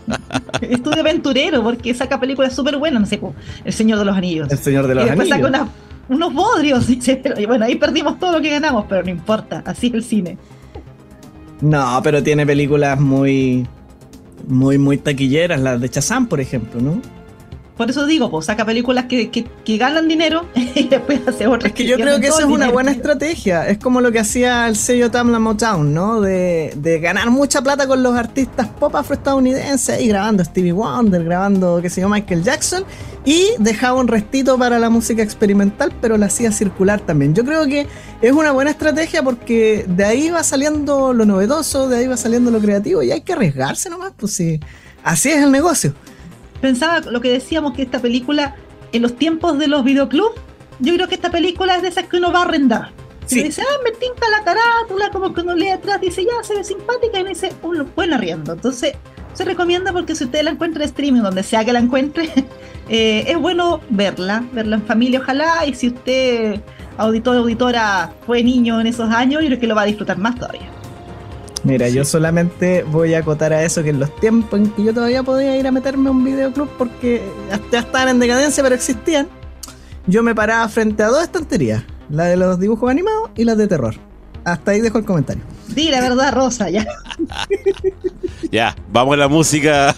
Estudio 0.62 1.00
aventurero, 1.00 1.62
porque 1.62 1.92
saca 1.92 2.18
películas 2.18 2.54
súper 2.54 2.78
buenas, 2.78 3.00
no 3.02 3.06
sé, 3.06 3.20
El 3.64 3.72
Señor 3.72 3.98
de 3.98 4.04
los 4.06 4.16
Anillos. 4.16 4.50
El 4.50 4.56
Señor 4.58 4.86
de 4.86 4.94
los 4.94 5.04
y 5.04 5.08
después 5.08 5.30
Anillos. 5.30 5.50
saca 5.52 5.68
unos 6.08 6.32
bodrios, 6.32 6.86
dice, 6.88 7.20
pero- 7.22 7.38
y 7.38 7.44
bueno, 7.44 7.66
ahí 7.66 7.74
perdimos 7.76 8.18
todo 8.18 8.32
lo 8.32 8.40
que 8.40 8.48
ganamos, 8.48 8.86
pero 8.88 9.02
no 9.02 9.10
importa, 9.10 9.62
así 9.66 9.88
es 9.88 9.94
el 9.94 10.04
cine. 10.04 10.38
No, 11.60 12.00
pero 12.02 12.22
tiene 12.22 12.46
películas 12.46 12.98
muy, 12.98 13.66
muy, 14.48 14.78
muy 14.78 14.96
taquilleras, 14.96 15.60
las 15.60 15.78
de 15.80 15.88
Chazam, 15.90 16.26
por 16.28 16.40
ejemplo, 16.40 16.80
¿no? 16.80 17.00
Por 17.76 17.88
eso 17.88 18.04
digo, 18.06 18.30
pues 18.30 18.46
saca 18.46 18.64
películas 18.66 19.06
que, 19.06 19.30
que, 19.30 19.44
que 19.64 19.76
ganan 19.78 20.06
dinero 20.06 20.46
y 20.54 20.88
después 20.88 21.20
hace 21.26 21.46
otras 21.46 21.70
Es 21.70 21.72
que 21.72 21.86
yo 21.86 21.96
creo 21.96 22.20
que 22.20 22.26
eso 22.26 22.40
es 22.40 22.44
una 22.44 22.54
dinero. 22.54 22.72
buena 22.72 22.90
estrategia. 22.92 23.66
Es 23.68 23.78
como 23.78 24.00
lo 24.00 24.12
que 24.12 24.18
hacía 24.20 24.68
el 24.68 24.76
sello 24.76 25.10
Tamla 25.10 25.38
Motown, 25.38 25.92
¿no? 25.94 26.20
De, 26.20 26.74
de 26.76 27.00
ganar 27.00 27.30
mucha 27.30 27.62
plata 27.62 27.86
con 27.86 28.02
los 28.02 28.14
artistas 28.14 28.68
pop 28.68 28.94
afroestadounidenses 28.94 30.00
y 30.00 30.08
grabando 30.08 30.44
Stevie 30.44 30.72
Wonder, 30.72 31.24
grabando, 31.24 31.80
qué 31.80 31.88
sé 31.88 32.02
yo, 32.02 32.08
Michael 32.08 32.42
Jackson. 32.44 32.84
Y 33.24 33.50
dejaba 33.58 34.00
un 34.00 34.08
restito 34.08 34.58
para 34.58 34.78
la 34.78 34.90
música 34.90 35.22
experimental, 35.22 35.92
pero 36.00 36.16
la 36.18 36.26
hacía 36.26 36.50
circular 36.52 37.00
también. 37.00 37.34
Yo 37.34 37.44
creo 37.44 37.64
que 37.66 37.86
es 38.20 38.32
una 38.32 38.50
buena 38.50 38.72
estrategia 38.72 39.22
porque 39.22 39.84
de 39.88 40.04
ahí 40.04 40.28
va 40.30 40.42
saliendo 40.42 41.12
lo 41.12 41.24
novedoso, 41.24 41.88
de 41.88 41.98
ahí 41.98 42.06
va 42.08 42.16
saliendo 42.16 42.50
lo 42.50 42.58
creativo 42.60 43.02
y 43.02 43.12
hay 43.12 43.20
que 43.20 43.32
arriesgarse 43.32 43.88
nomás, 43.90 44.12
pues 44.16 44.32
sí. 44.32 44.60
Así 45.04 45.30
es 45.30 45.42
el 45.42 45.52
negocio. 45.52 45.94
Pensaba 46.62 47.00
lo 47.00 47.20
que 47.20 47.30
decíamos 47.30 47.74
que 47.74 47.82
esta 47.82 47.98
película, 47.98 48.54
en 48.92 49.02
los 49.02 49.16
tiempos 49.16 49.58
de 49.58 49.66
los 49.66 49.82
videoclubs, 49.82 50.40
yo 50.78 50.94
creo 50.94 51.08
que 51.08 51.16
esta 51.16 51.30
película 51.30 51.74
es 51.74 51.82
de 51.82 51.88
esas 51.88 52.06
que 52.06 52.16
uno 52.16 52.32
va 52.32 52.38
a 52.38 52.42
arrendar. 52.44 52.92
Y 53.28 53.34
le 53.36 53.42
dice, 53.44 53.62
ah, 53.62 53.80
me 53.84 53.90
tinca 53.90 54.28
la 54.30 54.44
carátula, 54.44 55.10
como 55.10 55.34
que 55.34 55.40
uno 55.40 55.54
lee 55.54 55.70
atrás, 55.70 56.00
dice, 56.00 56.24
ya, 56.24 56.42
se 56.44 56.54
ve 56.54 56.62
simpática, 56.62 57.18
y 57.18 57.24
me 57.24 57.30
dice, 57.30 57.52
un 57.62 57.90
buen 57.96 58.12
arriendo. 58.12 58.52
Entonces, 58.52 58.92
se 59.32 59.44
recomienda 59.44 59.92
porque 59.92 60.14
si 60.14 60.24
usted 60.24 60.42
la 60.42 60.50
encuentra 60.50 60.84
en 60.84 60.88
streaming, 60.88 61.22
donde 61.22 61.42
sea 61.42 61.64
que 61.64 61.72
la 61.72 61.80
encuentre, 61.80 62.30
eh, 62.88 63.24
es 63.26 63.38
bueno 63.38 63.80
verla, 63.90 64.44
verla 64.52 64.76
en 64.76 64.82
familia, 64.82 65.18
ojalá, 65.18 65.66
y 65.66 65.74
si 65.74 65.88
usted, 65.88 66.60
auditor 66.96 67.36
o 67.36 67.40
auditora, 67.40 68.12
fue 68.24 68.44
niño 68.44 68.80
en 68.80 68.86
esos 68.86 69.10
años, 69.10 69.42
yo 69.42 69.48
creo 69.48 69.60
que 69.60 69.66
lo 69.66 69.74
va 69.74 69.82
a 69.82 69.86
disfrutar 69.86 70.18
más 70.18 70.36
todavía. 70.36 70.70
Mira, 71.64 71.88
yo 71.88 72.04
solamente 72.04 72.82
voy 72.82 73.14
a 73.14 73.18
acotar 73.18 73.52
a 73.52 73.62
eso 73.62 73.82
que 73.84 73.90
en 73.90 74.00
los 74.00 74.14
tiempos 74.16 74.58
en 74.58 74.70
que 74.72 74.82
yo 74.82 74.92
todavía 74.92 75.22
podía 75.22 75.56
ir 75.56 75.66
a 75.66 75.70
meterme 75.70 76.08
a 76.08 76.12
un 76.12 76.24
videoclub 76.24 76.68
porque 76.76 77.22
ya 77.70 77.78
estaban 77.78 78.08
en 78.08 78.18
decadencia, 78.18 78.62
pero 78.64 78.74
existían, 78.74 79.28
yo 80.06 80.24
me 80.24 80.34
paraba 80.34 80.68
frente 80.68 81.04
a 81.04 81.06
dos 81.06 81.22
estanterías, 81.22 81.84
la 82.10 82.24
de 82.24 82.36
los 82.36 82.58
dibujos 82.58 82.90
animados 82.90 83.30
y 83.36 83.44
las 83.44 83.56
de 83.56 83.68
terror. 83.68 83.94
Hasta 84.44 84.72
ahí 84.72 84.80
dejo 84.80 84.98
el 84.98 85.04
comentario. 85.04 85.44
Di 85.68 85.88
la 85.90 86.00
verdad, 86.00 86.32
Rosa, 86.34 86.68
ya. 86.68 86.84
ya, 88.50 88.74
vamos 88.90 89.14
a 89.14 89.18
la 89.18 89.28
música. 89.28 89.94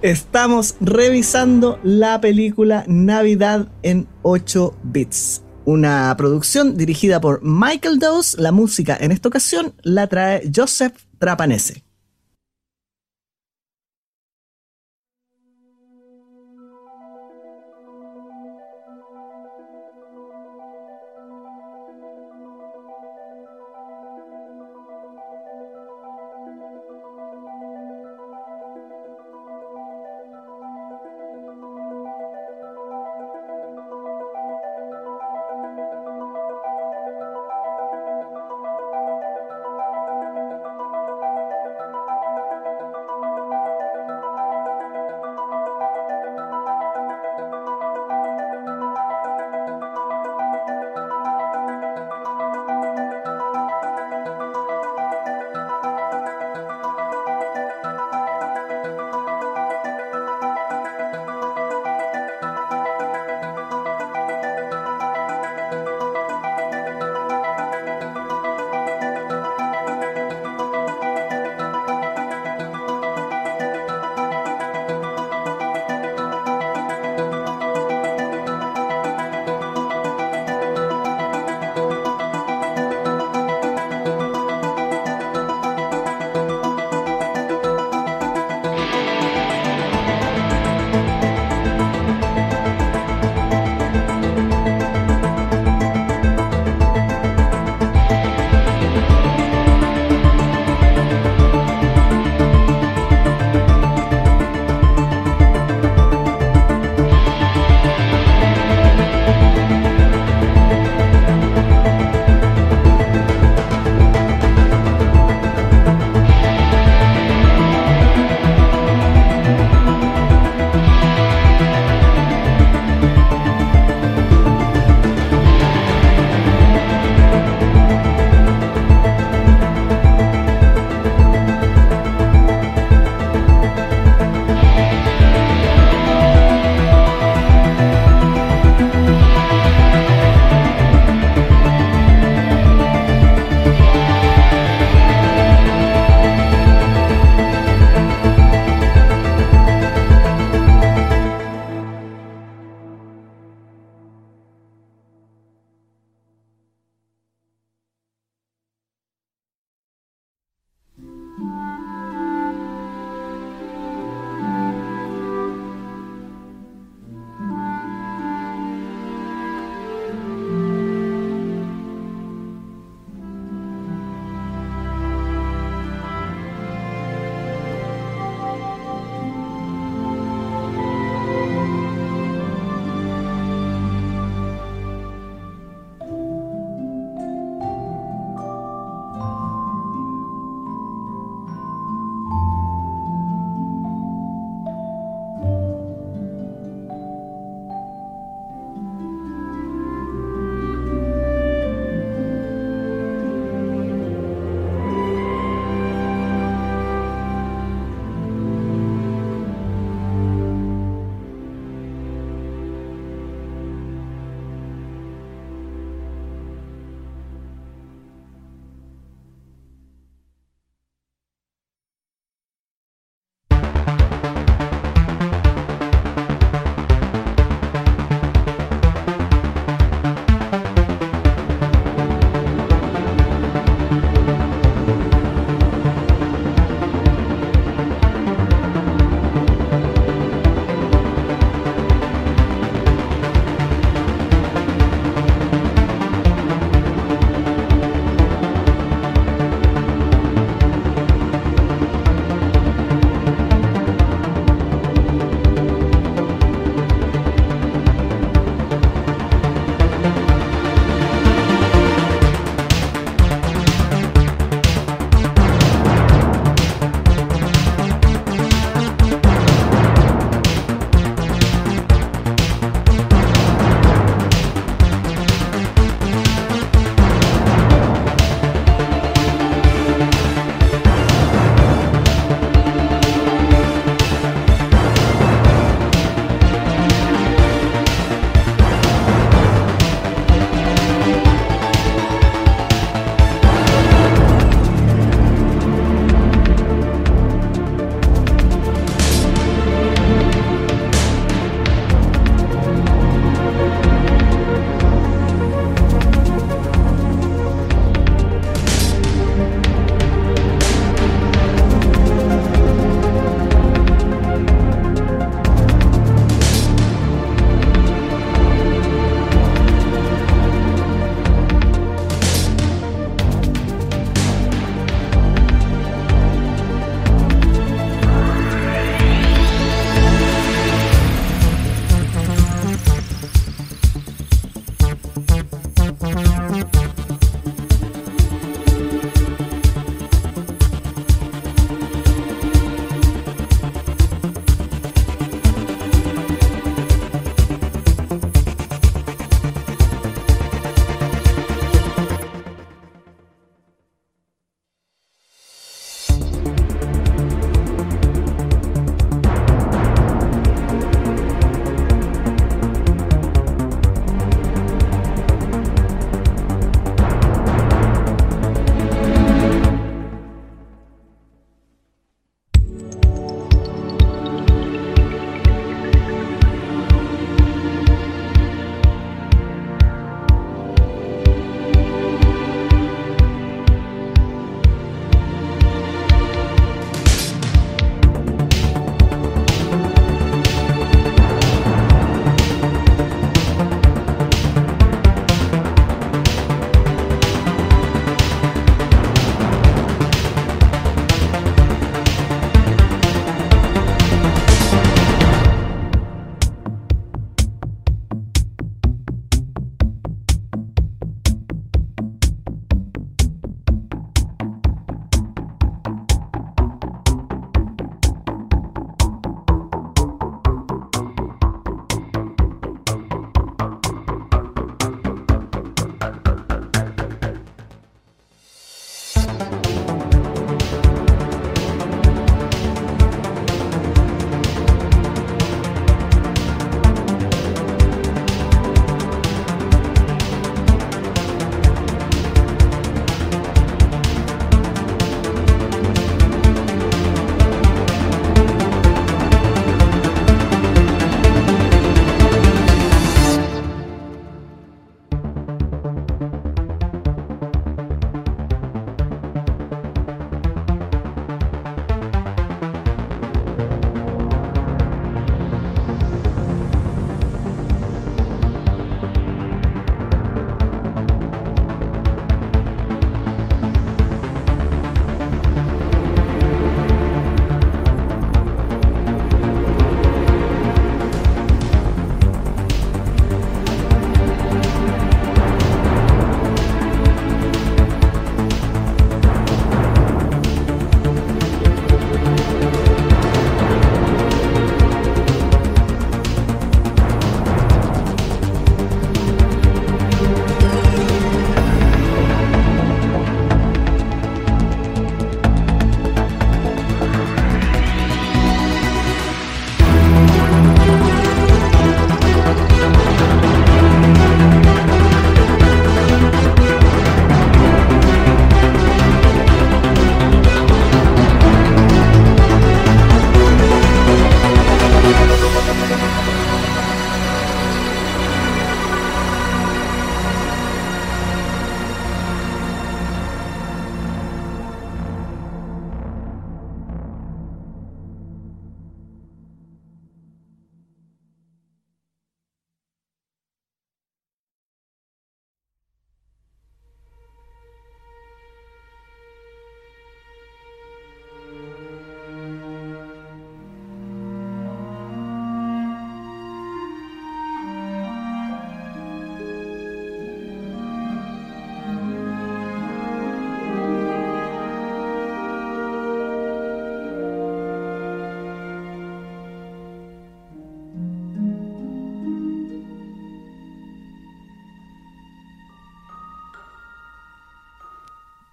Estamos 0.00 0.76
revisando 0.80 1.78
la 1.82 2.20
película 2.20 2.84
Navidad 2.86 3.68
en 3.82 4.08
8 4.22 4.74
bits. 4.82 5.42
Una 5.66 6.14
producción 6.16 6.76
dirigida 6.76 7.20
por 7.20 7.40
Michael 7.42 7.98
Dawes. 7.98 8.36
La 8.38 8.52
música 8.52 8.96
en 9.00 9.10
esta 9.10 9.28
ocasión 9.28 9.74
la 9.82 10.06
trae 10.06 10.48
Joseph 10.54 10.94
Trapanese. 11.18 11.85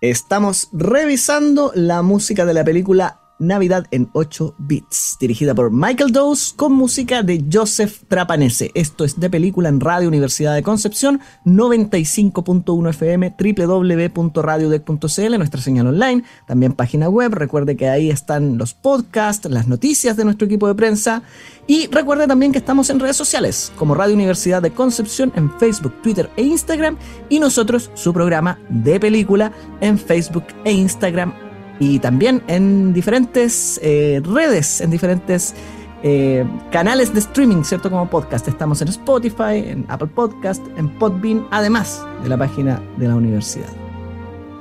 Estamos 0.04 0.68
revisando 0.74 1.72
la 1.76 2.02
música 2.02 2.46
de 2.46 2.54
la 2.54 2.66
película 2.66 3.22
Navidad 3.40 3.86
en 3.92 4.10
8 4.14 4.56
bits, 4.58 5.18
dirigida 5.20 5.54
por 5.54 5.72
Michael 5.72 6.12
Dawes 6.12 6.54
con 6.56 6.74
música 6.74 7.24
de 7.24 7.44
Joseph 7.52 8.04
Trapanese. 8.08 8.72
Esto 8.74 9.04
es 9.04 9.20
de 9.20 9.30
película 9.30 9.70
en 9.70 9.80
Radio 9.80 10.08
Universidad 10.08 10.56
de 10.56 10.64
Concepción, 10.64 11.20
95.1 11.46 12.90
FM, 12.90 13.36
www.radiodec.cl, 13.38 15.38
nuestra 15.38 15.62
señal 15.62 15.88
online, 15.88 16.24
también 16.48 16.74
página 16.74 17.10
web. 17.10 17.34
Recuerde 17.34 17.76
que 17.76 17.90
ahí 17.90 18.10
están 18.10 18.58
los 18.58 18.74
podcasts, 18.74 19.50
las 19.50 19.68
noticias 19.68 20.16
de 20.16 20.26
nuestro 20.26 20.46
equipo 20.46 20.68
de 20.68 20.76
prensa. 20.76 21.24
Y 21.68 21.88
recuerde 21.88 22.28
también 22.28 22.52
que 22.52 22.58
estamos 22.58 22.90
en 22.90 23.00
redes 23.00 23.16
sociales, 23.16 23.72
como 23.78 23.96
Radio 23.96 24.16
Universidad 24.16 24.62
de 24.62 24.72
Concepción 24.72 25.32
en 25.36 25.52
Facebook, 25.60 25.94
Twitter 26.02 26.30
e 26.36 26.44
Instagram, 26.44 26.98
y 27.30 27.40
nosotros, 27.40 27.90
su 27.94 28.14
programa 28.14 28.60
de 28.70 29.00
película 29.00 29.52
en 29.82 29.98
Facebook 29.98 30.46
e 30.66 30.72
Instagram 30.72 31.43
y 31.80 32.00
también 32.00 32.44
en 32.48 32.94
diferentes 32.94 33.80
eh, 33.84 34.22
redes, 34.24 34.82
en 34.82 34.92
diferentes 34.92 35.56
eh, 36.04 36.46
canales 36.72 37.14
de 37.14 37.20
streaming, 37.20 37.64
¿cierto? 37.64 37.90
Como 37.90 38.10
podcast. 38.10 38.48
Estamos 38.48 38.82
en 38.82 38.90
Spotify, 38.90 39.64
en 39.66 39.86
Apple 39.88 40.10
Podcast, 40.14 40.62
en 40.78 40.90
Podbean, 41.00 41.48
además 41.50 42.06
de 42.22 42.30
la 42.30 42.38
página 42.38 42.82
de 42.98 43.08
la 43.08 43.16
universidad. 43.16 43.70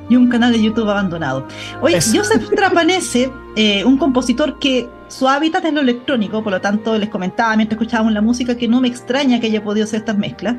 Y 0.08 0.16
un 0.16 0.28
canal 0.28 0.52
de 0.52 0.62
YouTube 0.62 0.88
abandonado. 0.88 1.46
Oye, 1.80 1.96
Joseph 1.96 2.48
Trapanese, 2.54 3.30
eh, 3.56 3.84
un 3.84 3.98
compositor 3.98 4.58
que 4.58 4.88
su 5.08 5.28
hábitat 5.28 5.64
es 5.64 5.72
lo 5.72 5.80
electrónico, 5.80 6.42
por 6.42 6.52
lo 6.52 6.60
tanto 6.60 6.96
les 6.96 7.08
comentaba 7.08 7.56
mientras 7.56 7.80
escuchábamos 7.80 8.12
la 8.12 8.20
música 8.20 8.56
que 8.56 8.68
no 8.68 8.80
me 8.80 8.88
extraña 8.88 9.40
que 9.40 9.46
haya 9.46 9.62
podido 9.64 9.84
hacer 9.84 10.00
estas 10.00 10.16
mezclas. 10.16 10.56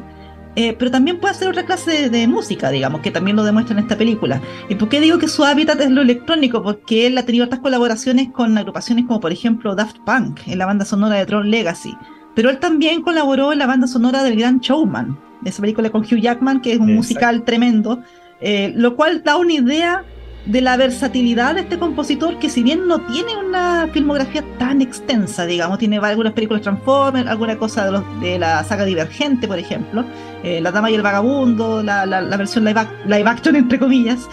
Eh, 0.56 0.76
pero 0.78 0.91
también 0.91 1.20
puede 1.20 1.34
hacer 1.34 1.47
otra 1.47 1.66
clase 1.66 2.10
de, 2.10 2.28
música, 2.28 2.70
digamos, 2.70 3.01
que 3.01 3.10
también 3.10 3.36
lo 3.36 3.43
demuestra 3.43 3.74
en 3.76 3.84
esta 3.84 3.97
película. 3.97 4.41
¿Y 4.70 4.76
por 4.76 4.89
qué 4.89 4.99
digo 4.99 5.18
que 5.18 5.28
su 5.28 5.43
hábitat 5.43 5.82
es 5.82 5.89
lo 5.89 6.01
electrónico? 6.01 6.62
Porque 6.62 7.08
él 7.08 7.18
ha 7.18 7.26
tenido 7.26 7.45
otras 7.45 7.62
colaboraciones 7.62 8.30
con 8.32 8.56
agrupaciones 8.58 9.06
como, 9.06 9.20
por 9.20 9.32
ejemplo, 9.32 9.76
Daft 9.76 9.97
Punk, 10.06 10.41
en 10.47 10.60
la 10.60 10.66
banda 10.68 10.86
sonora 10.86 11.16
de 11.16 11.26
Tron 11.26 11.49
Legacy. 11.49 11.95
Pero 12.36 12.49
él 12.49 12.60
también 12.60 13.01
colaboró 13.01 13.51
en 13.51 13.60
la 13.60 13.68
banda 13.68 13.88
sonora 13.88 14.24
del 14.24 14.38
Gran 14.38 14.60
Showman, 14.60 15.18
esa 15.43 15.62
película 15.62 15.89
con 15.89 16.01
Hugh 16.01 16.20
Jackman, 16.22 16.62
que 16.62 16.74
es 16.74 16.80
un 16.80 16.93
musical 16.93 17.43
tremendo, 17.43 18.01
eh, 18.39 18.74
lo 18.76 18.95
cual 18.95 19.24
da 19.24 19.38
una 19.38 19.54
idea 19.54 20.04
de 20.45 20.61
la 20.61 20.75
versatilidad 20.75 21.55
de 21.55 21.61
este 21.61 21.79
compositor 21.79 22.37
que 22.37 22.49
si 22.49 22.63
bien 22.63 22.87
no 22.87 22.99
tiene 23.01 23.35
una 23.37 23.87
filmografía 23.93 24.43
tan 24.57 24.81
extensa, 24.81 25.45
digamos, 25.45 25.77
tiene 25.77 25.97
algunas 25.97 26.33
películas 26.33 26.61
Transformers, 26.61 27.27
alguna 27.27 27.57
cosa 27.57 27.85
de, 27.85 27.91
los, 27.91 28.03
de 28.19 28.39
la 28.39 28.63
saga 28.63 28.83
Divergente, 28.83 29.47
por 29.47 29.57
ejemplo, 29.57 30.03
eh, 30.43 30.59
La 30.59 30.71
Dama 30.71 30.91
y 30.91 30.95
el 30.95 31.01
Vagabundo, 31.01 31.81
la, 31.81 32.05
la, 32.05 32.37
versión 32.37 32.65
live, 32.65 32.85
live, 33.05 33.29
action, 33.29 33.55
entre 33.55 33.79
comillas, 33.79 34.27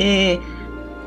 eh, 0.00 0.40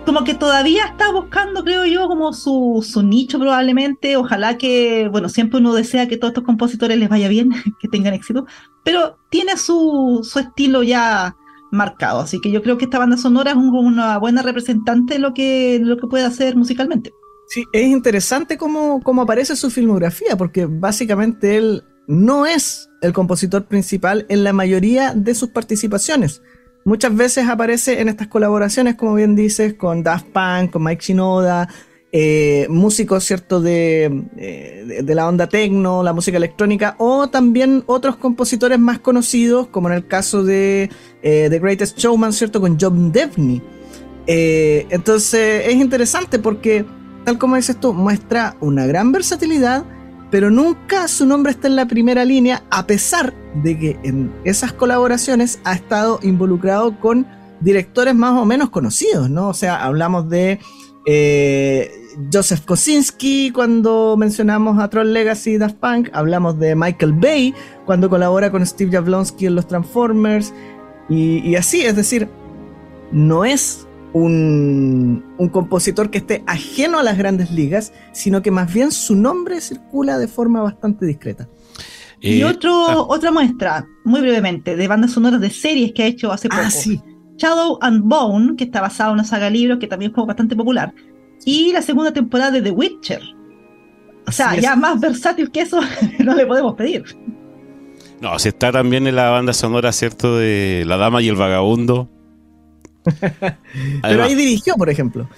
como 0.06 0.24
que 0.24 0.36
todavía 0.36 0.86
está 0.86 1.12
buscando, 1.12 1.64
creo 1.64 1.86
yo, 1.86 2.08
como 2.08 2.32
su, 2.32 2.86
su 2.88 3.04
nicho 3.04 3.40
probablemente, 3.40 4.16
ojalá 4.16 4.58
que, 4.58 5.10
bueno, 5.12 5.28
siempre 5.28 5.60
uno 5.60 5.74
desea 5.74 6.08
que 6.08 6.16
todos 6.16 6.30
estos 6.30 6.46
compositores 6.46 6.98
les 6.98 7.10
vaya 7.10 7.28
bien, 7.28 7.50
que 7.80 7.90
tengan 7.90 8.14
éxito, 8.14 8.46
pero 8.84 9.18
tiene 9.30 9.58
su, 9.58 10.22
su 10.24 10.40
estilo 10.40 10.82
ya 10.82 11.36
marcado. 11.72 12.22
Así 12.22 12.40
que 12.40 12.52
yo 12.52 12.62
creo 12.62 12.78
que 12.78 12.86
esta 12.86 13.00
banda 13.00 13.18
sonora 13.18 13.52
es 13.52 13.58
una 13.58 14.18
buena 14.18 14.42
representante 14.42 15.16
de 15.16 15.20
lo 15.20 15.34
que, 15.34 15.80
lo 15.84 15.98
que 15.98 16.08
puede 16.08 16.26
hacer 16.26 16.56
musicalmente. 16.56 17.14
Sí, 17.48 17.64
es 17.74 17.88
interesante 17.88 18.58
cómo, 18.58 19.02
cómo 19.02 19.22
aparece 19.22 19.56
su 19.56 19.70
filmografía, 19.70 20.36
porque 20.38 20.66
básicamente 20.66 21.58
él 21.58 21.84
no 22.08 22.46
es 22.46 22.90
el 23.02 23.14
compositor 23.14 23.66
principal 23.66 24.26
en 24.30 24.44
la 24.44 24.54
mayoría 24.54 25.14
de 25.14 25.36
sus 25.36 25.50
participaciones. 25.50 26.42
Muchas 26.86 27.16
veces 27.16 27.48
aparece 27.48 28.02
en 28.02 28.10
estas 28.10 28.28
colaboraciones, 28.28 28.96
como 28.96 29.16
bien 29.16 29.36
dices, 29.36 29.74
con 29.74 30.04
Daft 30.04 30.28
Punk, 30.28 30.72
con 30.72 30.84
Mike 30.84 31.04
Shinoda, 31.04 31.68
eh, 32.18 32.66
músicos, 32.70 33.26
¿cierto?, 33.26 33.62
eh, 33.66 34.10
de, 34.38 35.04
de, 35.04 35.16
la 35.16 35.28
onda 35.28 35.48
techno, 35.48 36.02
la 36.02 36.14
música 36.14 36.38
electrónica, 36.38 36.96
o 36.98 37.28
también 37.28 37.84
otros 37.88 38.16
compositores 38.16 38.80
más 38.80 39.00
conocidos, 39.00 39.68
como 39.68 39.90
en 39.90 39.96
el 39.96 40.08
caso 40.08 40.42
de 40.42 40.90
eh, 41.22 41.48
The 41.50 41.60
Greatest 41.60 41.98
Showman, 41.98 42.32
¿cierto?, 42.32 42.62
con 42.62 42.78
John 42.80 43.12
Devney. 43.12 43.62
entonces 44.28 45.68
es 45.68 45.76
interesante 45.76 46.40
porque, 46.40 46.86
tal 47.26 47.38
como 47.38 47.58
dices 47.58 47.78
tú, 47.82 47.94
muestra 47.94 48.56
una 48.62 48.86
gran 48.86 49.12
versatilidad, 49.12 49.84
pero 50.32 50.50
nunca 50.50 51.10
su 51.10 51.26
nombre 51.26 51.52
está 51.52 51.68
en 51.68 51.76
la 51.76 51.86
primera 51.86 52.24
línea, 52.24 52.64
a 52.72 52.88
pesar 52.88 53.34
de 53.62 53.78
que 53.78 54.00
en 54.04 54.34
esas 54.46 54.72
colaboraciones 54.72 55.60
ha 55.66 55.74
estado 55.74 56.22
involucrado 56.24 56.98
con 56.98 57.28
directores 57.60 58.16
más 58.16 58.40
o 58.40 58.46
menos 58.46 58.70
conocidos, 58.70 59.30
¿no? 59.30 59.50
O 59.50 59.54
sea, 59.54 59.84
hablamos 59.84 60.30
de 60.30 60.62
Joseph 62.32 62.62
Kosinski 62.66 63.52
cuando 63.52 64.16
mencionamos 64.18 64.80
a 64.80 64.90
Troll 64.90 65.12
Legacy 65.12 65.52
y 65.52 65.58
Daft 65.58 65.78
Punk, 65.78 66.10
hablamos 66.14 66.58
de 66.60 66.76
Michael 66.76 67.14
Bay 67.14 67.54
cuando 67.86 68.10
colabora 68.10 68.52
con 68.52 68.66
Steve 68.66 68.92
Jablonsky 68.92 69.48
en 69.48 69.56
los 69.56 69.68
Transformers 69.68 70.54
y, 71.08 71.56
así, 71.56 71.82
es 71.82 71.96
decir, 71.96 72.28
no 73.12 73.46
es 73.46 73.88
un, 74.14 75.24
compositor 75.52 76.10
que 76.10 76.18
esté 76.18 76.44
ajeno 76.48 76.98
a 76.98 77.04
las 77.04 77.18
grandes 77.18 77.52
ligas, 77.52 77.94
sino 78.12 78.42
que 78.42 78.50
más 78.50 78.74
bien 78.74 78.92
su 78.92 79.16
nombre 79.16 79.62
circula 79.62 80.18
de 80.18 80.28
forma 80.28 80.62
bastante 80.62 81.06
discreta. 81.06 81.48
y 82.20 82.42
eh, 82.42 82.46
otro, 82.46 82.72
ah. 82.72 83.06
otra 83.08 83.32
muestra, 83.32 83.86
muy 84.04 84.22
brevemente, 84.22 84.76
de 84.76 84.88
bandas 84.88 85.12
sonoras 85.12 85.40
de 85.42 85.52
series 85.52 85.92
que 85.94 86.04
ha 86.04 86.08
hecho 86.08 86.32
hace 86.32 86.48
ah, 86.52 86.70
poco. 86.70 87.04
Shadow 87.38 87.78
and 87.82 88.02
Bone, 88.04 88.56
que 88.56 88.64
está 88.64 88.82
basado 88.82 89.12
en 89.12 89.16
una 89.16 89.26
saga 89.26 89.46
de 89.46 89.52
libros 89.52 89.78
que 89.78 89.88
también 89.88 90.14
fue 90.14 90.26
bastante 90.26 90.56
popular 90.56 90.94
y 91.46 91.72
la 91.72 91.82
segunda 91.82 92.12
temporada 92.12 92.52
de 92.52 92.62
The 92.62 92.72
Witcher. 92.72 93.22
O 94.28 94.32
sea, 94.32 94.56
ya 94.60 94.76
más 94.76 95.00
versátil 95.00 95.52
que 95.52 95.62
eso 95.62 95.80
no 96.20 96.36
le 96.36 96.46
podemos 96.46 96.74
pedir. 96.74 97.06
No, 98.20 98.38
si 98.40 98.50
está 98.50 98.72
también 98.72 99.08
en 99.08 99.16
la 99.16 99.30
banda 99.30 99.54
sonora, 99.54 99.92
¿cierto? 99.92 100.38
De 100.38 100.84
La 100.88 100.98
Dama 100.98 101.22
y 101.22 101.30
el 101.30 101.36
Vagabundo. 101.36 102.10
Pero 104.02 104.24
ahí 104.24 104.34
dirigió, 104.34 104.76
por 104.76 104.90
ejemplo. 104.90 105.30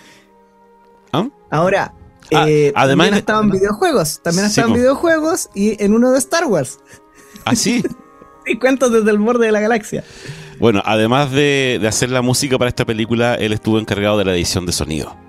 ¿Ah? 1.12 1.28
Ahora, 1.52 1.94
ah, 2.34 2.46
eh, 2.48 2.72
además, 2.76 3.24
también 3.26 3.56
en 3.56 3.60
videojuegos. 3.60 4.22
También 4.24 4.46
ha 4.46 4.48
estado 4.48 4.70
en 4.70 4.74
videojuegos 4.76 5.50
y 5.54 5.84
en 5.84 5.94
uno 5.94 6.12
de 6.12 6.20
Star 6.20 6.46
Wars. 6.46 6.80
¿Ah, 7.44 7.56
sí? 7.56 7.84
y 8.46 8.58
cuentos 8.58 8.92
desde 8.92 9.12
el 9.12 9.18
borde 9.18 9.48
de 9.48 9.52
la 9.52 9.60
galaxia. 9.60 10.06
Bueno, 10.60 10.82
además 10.86 11.32
de, 11.32 11.80
de 11.82 11.88
hacer 11.88 12.10
la 12.10 12.22
música 12.22 12.58
para 12.58 12.70
esta 12.70 12.86
película, 12.86 13.36
él 13.36 13.52
estuvo 13.52 13.80
encargado 13.80 14.18
de 14.18 14.26
la 14.26 14.34
edición 14.34 14.66
de 14.66 14.72
sonido. 14.72 15.27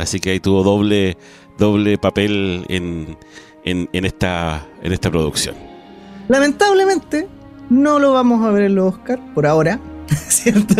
Así 0.00 0.20
que 0.20 0.30
ahí 0.30 0.40
tuvo 0.40 0.62
doble, 0.62 1.16
doble 1.58 1.98
papel 1.98 2.64
en, 2.68 3.16
esta, 3.92 4.66
en 4.82 4.92
esta 4.92 5.10
producción. 5.10 5.54
Lamentablemente, 6.28 7.28
no 7.68 7.98
lo 7.98 8.12
vamos 8.12 8.44
a 8.44 8.50
ver 8.50 8.64
en 8.64 8.74
los 8.74 8.94
Oscar 8.94 9.20
por 9.34 9.46
ahora. 9.46 9.80
¿Cierto? 10.28 10.74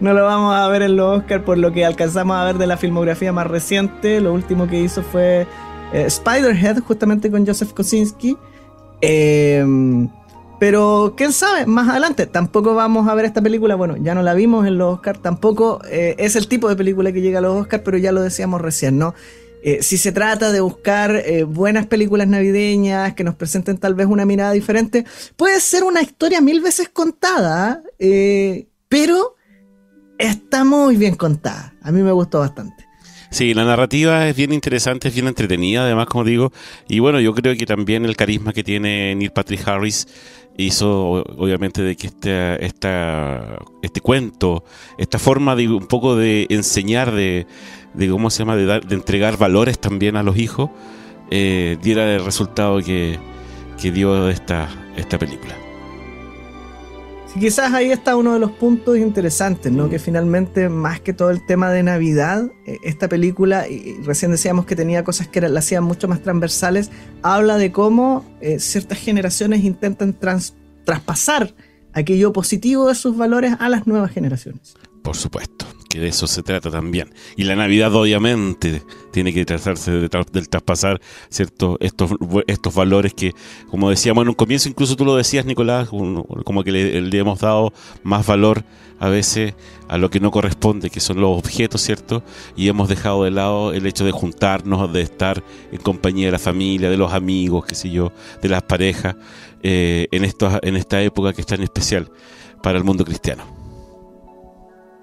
No 0.00 0.12
lo 0.12 0.24
vamos 0.24 0.54
a 0.54 0.68
ver 0.68 0.82
en 0.82 0.96
los 0.96 1.20
Oscar 1.20 1.44
por 1.44 1.56
lo 1.58 1.72
que 1.72 1.84
alcanzamos 1.84 2.36
a 2.36 2.44
ver 2.44 2.58
de 2.58 2.66
la 2.66 2.76
filmografía 2.76 3.32
más 3.32 3.46
reciente. 3.46 4.20
Lo 4.20 4.34
último 4.34 4.66
que 4.66 4.80
hizo 4.80 5.02
fue 5.02 5.46
eh, 5.92 6.10
Spiderhead, 6.10 6.80
justamente 6.80 7.30
con 7.30 7.46
Joseph 7.46 7.72
Kosinski. 7.72 8.36
Eh, 9.00 9.64
pero 10.60 11.14
quién 11.16 11.32
sabe, 11.32 11.64
más 11.64 11.88
adelante 11.88 12.26
tampoco 12.26 12.74
vamos 12.74 13.08
a 13.08 13.14
ver 13.14 13.24
esta 13.24 13.40
película. 13.40 13.76
Bueno, 13.76 13.96
ya 13.96 14.14
no 14.14 14.22
la 14.22 14.34
vimos 14.34 14.66
en 14.66 14.76
los 14.76 14.96
Oscars, 14.96 15.20
tampoco 15.22 15.80
eh, 15.90 16.14
es 16.18 16.36
el 16.36 16.48
tipo 16.48 16.68
de 16.68 16.76
película 16.76 17.12
que 17.12 17.22
llega 17.22 17.38
a 17.38 17.42
los 17.42 17.62
Oscars, 17.62 17.82
pero 17.82 17.96
ya 17.96 18.12
lo 18.12 18.20
decíamos 18.20 18.60
recién, 18.60 18.98
¿no? 18.98 19.14
Eh, 19.62 19.82
si 19.82 19.96
se 19.96 20.12
trata 20.12 20.52
de 20.52 20.60
buscar 20.60 21.16
eh, 21.16 21.44
buenas 21.44 21.86
películas 21.86 22.28
navideñas 22.28 23.14
que 23.14 23.24
nos 23.24 23.36
presenten 23.36 23.78
tal 23.78 23.94
vez 23.94 24.06
una 24.06 24.26
mirada 24.26 24.52
diferente, 24.52 25.06
puede 25.36 25.60
ser 25.60 25.82
una 25.82 26.02
historia 26.02 26.42
mil 26.42 26.60
veces 26.60 26.90
contada, 26.90 27.82
pero 28.88 29.36
está 30.18 30.64
muy 30.64 30.96
bien 30.96 31.14
contada. 31.14 31.72
A 31.82 31.90
mí 31.90 32.02
me 32.02 32.12
gustó 32.12 32.40
bastante. 32.40 32.90
Sí, 33.30 33.54
la 33.54 33.64
narrativa 33.64 34.28
es 34.28 34.34
bien 34.34 34.52
interesante, 34.52 35.06
es 35.06 35.14
bien 35.14 35.28
entretenida, 35.28 35.84
además, 35.84 36.08
como 36.08 36.24
digo. 36.24 36.52
Y 36.88 36.98
bueno, 36.98 37.20
yo 37.20 37.32
creo 37.32 37.56
que 37.56 37.64
también 37.64 38.04
el 38.04 38.16
carisma 38.16 38.52
que 38.52 38.64
tiene 38.64 39.14
Neil 39.14 39.30
Patrick 39.30 39.66
Harris 39.68 40.08
hizo 40.62 41.24
obviamente 41.38 41.82
de 41.82 41.96
que 41.96 42.08
este, 42.08 42.64
esta, 42.64 43.58
este 43.82 44.00
cuento, 44.00 44.64
esta 44.98 45.18
forma 45.18 45.56
de 45.56 45.68
un 45.68 45.86
poco 45.86 46.16
de 46.16 46.46
enseñar, 46.50 47.12
de, 47.12 47.46
cómo 48.10 48.30
se 48.30 48.40
llama, 48.40 48.56
de, 48.56 48.66
dar, 48.66 48.86
de 48.86 48.94
entregar 48.94 49.36
valores 49.36 49.78
también 49.78 50.16
a 50.16 50.22
los 50.22 50.36
hijos, 50.36 50.70
eh, 51.30 51.78
diera 51.82 52.14
el 52.14 52.24
resultado 52.24 52.80
que, 52.80 53.18
que 53.80 53.92
dio 53.92 54.28
esta, 54.28 54.68
esta 54.96 55.18
película. 55.18 55.69
Sí, 57.32 57.40
quizás 57.40 57.72
ahí 57.72 57.92
está 57.92 58.16
uno 58.16 58.34
de 58.34 58.40
los 58.40 58.50
puntos 58.50 58.98
interesantes, 58.98 59.70
¿no? 59.70 59.88
Que 59.88 59.98
finalmente, 59.98 60.68
más 60.68 61.00
que 61.00 61.12
todo 61.12 61.30
el 61.30 61.44
tema 61.46 61.70
de 61.70 61.82
Navidad, 61.82 62.50
eh, 62.66 62.78
esta 62.82 63.08
película, 63.08 63.68
y 63.68 64.00
recién 64.02 64.32
decíamos 64.32 64.66
que 64.66 64.74
tenía 64.74 65.04
cosas 65.04 65.28
que 65.28 65.40
la 65.40 65.58
hacían 65.58 65.84
mucho 65.84 66.08
más 66.08 66.22
transversales, 66.22 66.90
habla 67.22 67.56
de 67.56 67.70
cómo 67.72 68.24
eh, 68.40 68.58
ciertas 68.58 68.98
generaciones 68.98 69.62
intentan 69.64 70.16
traspasar 70.84 71.54
aquello 71.92 72.32
positivo 72.32 72.88
de 72.88 72.94
sus 72.94 73.16
valores 73.16 73.54
a 73.58 73.68
las 73.68 73.86
nuevas 73.86 74.10
generaciones. 74.10 74.74
Por 75.02 75.16
supuesto, 75.16 75.64
que 75.88 75.98
de 75.98 76.08
eso 76.08 76.26
se 76.26 76.42
trata 76.42 76.70
también. 76.70 77.12
Y 77.34 77.44
la 77.44 77.56
Navidad 77.56 77.94
obviamente 77.94 78.82
tiene 79.12 79.32
que 79.32 79.46
tratarse 79.46 79.90
de 79.92 80.08
del 80.32 80.48
traspasar 80.48 81.00
cierto, 81.30 81.78
estos, 81.80 82.12
estos 82.46 82.74
valores 82.74 83.14
que, 83.14 83.32
como 83.70 83.88
decíamos 83.88 84.22
en 84.22 84.28
un 84.28 84.34
comienzo, 84.34 84.68
incluso 84.68 84.96
tú 84.96 85.06
lo 85.06 85.16
decías, 85.16 85.46
Nicolás, 85.46 85.88
como 85.88 86.64
que 86.64 86.70
le, 86.70 87.18
hemos 87.18 87.40
dado 87.40 87.72
más 88.02 88.26
valor 88.26 88.62
a 88.98 89.08
veces 89.08 89.54
a 89.88 89.96
lo 89.96 90.10
que 90.10 90.20
no 90.20 90.30
corresponde, 90.30 90.90
que 90.90 91.00
son 91.00 91.18
los 91.18 91.38
objetos, 91.38 91.80
¿cierto? 91.80 92.22
Y 92.54 92.68
hemos 92.68 92.90
dejado 92.90 93.24
de 93.24 93.30
lado 93.30 93.72
el 93.72 93.86
hecho 93.86 94.04
de 94.04 94.12
juntarnos, 94.12 94.92
de 94.92 95.00
estar 95.00 95.42
en 95.72 95.78
compañía 95.78 96.26
de 96.26 96.32
la 96.32 96.38
familia, 96.38 96.90
de 96.90 96.98
los 96.98 97.14
amigos, 97.14 97.64
qué 97.64 97.74
sé 97.74 97.90
yo, 97.90 98.12
de 98.42 98.50
las 98.50 98.62
parejas, 98.62 99.16
eh, 99.62 100.08
en, 100.10 100.24
estos, 100.24 100.58
en 100.62 100.76
esta 100.76 101.00
época 101.02 101.32
que 101.32 101.40
es 101.40 101.46
tan 101.46 101.62
especial 101.62 102.10
para 102.62 102.76
el 102.76 102.84
mundo 102.84 103.04
cristiano 103.06 103.59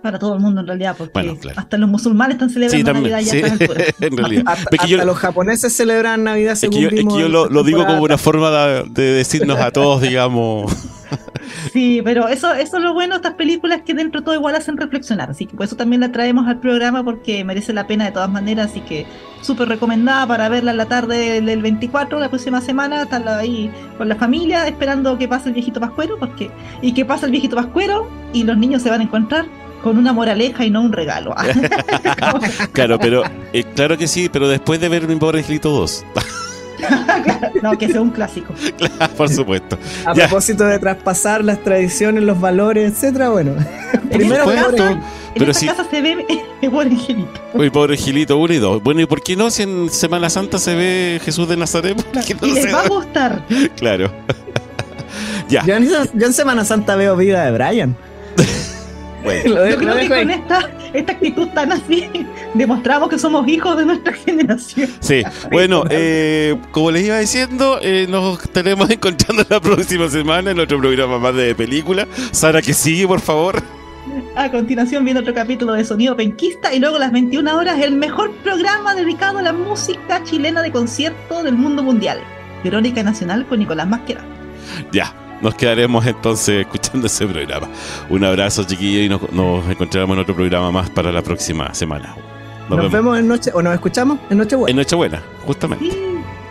para 0.07 0.19
todo 0.19 0.35
el 0.35 0.39
mundo 0.39 0.61
en 0.61 0.67
realidad, 0.67 0.95
porque 0.97 1.37
hasta 1.53 1.77
los 1.77 1.89
musulmanes 1.89 2.35
están 2.35 2.49
celebrando 2.49 2.93
Navidad 2.93 3.19
ya 3.19 3.33
en 4.07 4.17
realidad. 4.17 4.43
Hasta, 4.45 5.03
los 5.03 5.17
japoneses 5.17 5.75
celebran 5.75 6.23
Navidad 6.23 6.55
según 6.55 6.85
es 6.85 6.89
que 6.91 7.03
yo, 7.03 7.27
lo, 7.27 7.63
digo 7.63 7.85
como 7.85 8.03
una 8.03 8.17
forma 8.17 8.49
de, 8.51 9.11
decirnos 9.11 9.59
a 9.59 9.71
todos, 9.71 10.01
digamos. 10.01 10.71
Sí, 11.71 12.01
pero 12.03 12.27
eso, 12.27 12.53
eso 12.53 12.77
es 12.77 12.83
lo 12.83 12.93
bueno 12.93 13.13
de 13.13 13.17
estas 13.17 13.35
películas 13.35 13.81
que 13.85 13.93
dentro 13.93 14.19
de 14.19 14.25
todo 14.25 14.35
igual 14.35 14.55
hacen 14.55 14.75
reflexionar, 14.77 15.29
así 15.29 15.45
que 15.45 15.55
por 15.55 15.65
eso 15.65 15.75
también 15.75 16.01
la 16.01 16.11
traemos 16.11 16.47
al 16.47 16.59
programa 16.59 17.03
porque 17.03 17.43
merece 17.45 17.71
la 17.71 17.87
pena 17.87 18.05
de 18.05 18.11
todas 18.11 18.29
maneras, 18.29 18.71
así 18.71 18.81
que 18.81 19.05
súper 19.41 19.69
recomendada 19.69 20.27
para 20.27 20.49
verla 20.49 20.71
en 20.71 20.77
la 20.77 20.87
tarde 20.87 21.41
del 21.41 21.61
24, 21.61 22.19
la 22.19 22.29
próxima 22.29 22.59
semana, 22.61 23.03
estar 23.03 23.25
ahí 23.29 23.71
con 23.97 24.09
la 24.09 24.15
familia 24.15 24.67
esperando 24.67 25.17
que 25.17 25.27
pase 25.27 25.49
el 25.49 25.53
viejito 25.53 25.79
pascuero, 25.79 26.17
porque 26.19 26.51
y 26.81 26.93
que 26.93 27.05
pase 27.05 27.25
el 27.25 27.31
viejito 27.31 27.55
pascuero 27.55 28.09
y 28.33 28.43
los 28.43 28.57
niños 28.57 28.81
se 28.81 28.89
van 28.89 29.01
a 29.01 29.03
encontrar 29.03 29.45
con 29.83 29.97
una 29.97 30.13
moraleja 30.13 30.65
y 30.65 30.69
no 30.69 30.81
un 30.81 30.91
regalo. 30.91 31.35
claro, 32.71 32.99
pero 32.99 33.23
eh, 33.53 33.63
claro 33.75 33.97
que 33.97 34.07
sí, 34.07 34.29
pero 34.31 34.47
después 34.47 34.79
de 34.79 34.89
ver 34.89 35.07
Mi 35.07 35.15
Pobre 35.15 35.39
Angelito 35.39 35.69
2. 35.69 36.05
no, 37.63 37.77
que 37.77 37.87
sea 37.87 38.01
un 38.01 38.11
clásico. 38.11 38.53
por 39.15 39.29
supuesto. 39.29 39.77
A 40.05 40.13
propósito 40.13 40.65
de 40.65 40.79
traspasar 40.79 41.43
las 41.43 41.63
tradiciones, 41.63 42.23
los 42.23 42.39
valores, 42.39 42.91
etcétera, 42.91 43.29
bueno. 43.29 43.53
Primero, 44.11 44.51
en 44.51 45.01
pero 45.35 45.51
esta 45.51 45.67
casa 45.67 45.87
se 45.89 46.01
ve 46.01 46.25
Mi 46.61 46.69
Pobre 46.69 46.89
Angelito. 46.89 47.41
Mi 47.53 47.69
Pobre 47.69 47.95
Angelito 47.95 48.37
1 48.37 48.53
y 48.53 48.57
2. 48.57 48.83
Bueno, 48.83 49.01
¿y 49.01 49.05
por 49.05 49.21
qué 49.21 49.35
no 49.35 49.49
si 49.49 49.63
en 49.63 49.89
Semana 49.89 50.29
Santa 50.29 50.57
se 50.57 50.75
ve 50.75 51.21
Jesús 51.23 51.47
de 51.47 51.57
Nazaret? 51.57 51.97
y 52.41 52.51
les 52.51 52.73
va 52.73 52.81
a 52.81 52.87
gustar. 52.87 53.43
claro. 53.75 54.11
ya. 55.49 55.63
Yo 55.65 55.75
en 55.75 56.33
Semana 56.33 56.65
Santa 56.65 56.95
veo 56.95 57.15
vida 57.15 57.45
de 57.45 57.51
Brian. 57.51 57.95
Yo 59.45 59.77
creo 59.77 59.95
que 59.95 60.07
con 60.07 60.29
esta, 60.29 60.69
esta 60.93 61.11
actitud 61.11 61.47
tan 61.49 61.71
así 61.71 62.09
demostramos 62.53 63.09
que 63.09 63.17
somos 63.17 63.47
hijos 63.47 63.77
de 63.77 63.85
nuestra 63.85 64.13
generación. 64.25 64.89
Sí, 64.99 65.23
bueno, 65.51 65.83
eh, 65.89 66.55
como 66.71 66.91
les 66.91 67.05
iba 67.05 67.19
diciendo, 67.19 67.79
eh, 67.81 68.05
nos 68.09 68.43
estaremos 68.43 68.89
encontrando 68.89 69.45
la 69.49 69.59
próxima 69.59 70.09
semana 70.09 70.51
en 70.51 70.59
otro 70.59 70.79
programa 70.79 71.19
más 71.19 71.35
de 71.35 71.55
película. 71.55 72.07
Sara, 72.31 72.61
que 72.61 72.73
sigue, 72.73 73.07
por 73.07 73.21
favor. 73.21 73.61
A 74.35 74.49
continuación 74.51 75.03
viene 75.03 75.19
otro 75.19 75.33
capítulo 75.33 75.73
de 75.73 75.83
Sonido 75.83 76.15
Penquista 76.15 76.73
y 76.73 76.79
luego 76.79 76.95
a 76.95 76.99
las 76.99 77.11
21 77.11 77.57
horas 77.57 77.79
el 77.81 77.93
mejor 77.93 78.31
programa 78.37 78.95
dedicado 78.95 79.39
a 79.39 79.41
la 79.41 79.53
música 79.53 80.23
chilena 80.23 80.61
de 80.61 80.71
concierto 80.71 81.43
del 81.43 81.55
mundo 81.55 81.83
mundial. 81.83 82.19
Verónica 82.63 83.03
Nacional 83.03 83.45
con 83.47 83.59
Nicolás 83.59 83.87
Masquera. 83.87 84.21
Ya, 84.91 85.13
nos 85.41 85.55
quedaremos 85.55 86.05
entonces 86.05 86.61
escuchando 86.61 87.07
ese 87.07 87.25
programa. 87.25 87.67
Un 88.09 88.23
abrazo, 88.23 88.63
chiquillos, 88.63 89.05
y 89.05 89.35
nos, 89.35 89.69
encontraremos 89.69 90.15
en 90.15 90.21
otro 90.21 90.35
programa 90.35 90.71
más 90.71 90.89
para 90.89 91.11
la 91.11 91.21
próxima 91.21 91.73
semana. 91.73 92.15
Nos, 92.69 92.91
vemos. 92.91 93.17
en 93.17 93.27
Noche, 93.27 93.51
o 93.53 93.61
nos 93.61 93.73
escuchamos 93.73 94.19
en 94.29 94.37
Nochebuena. 94.39 94.71
En 94.71 94.77
Nochebuena, 94.77 95.23
justamente. 95.45 95.89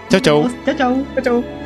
Chao, 0.09 0.20
chao. 0.20 0.49
Chao, 0.64 0.76
chao. 0.76 1.07
Chao, 1.14 1.24
chao. 1.24 1.65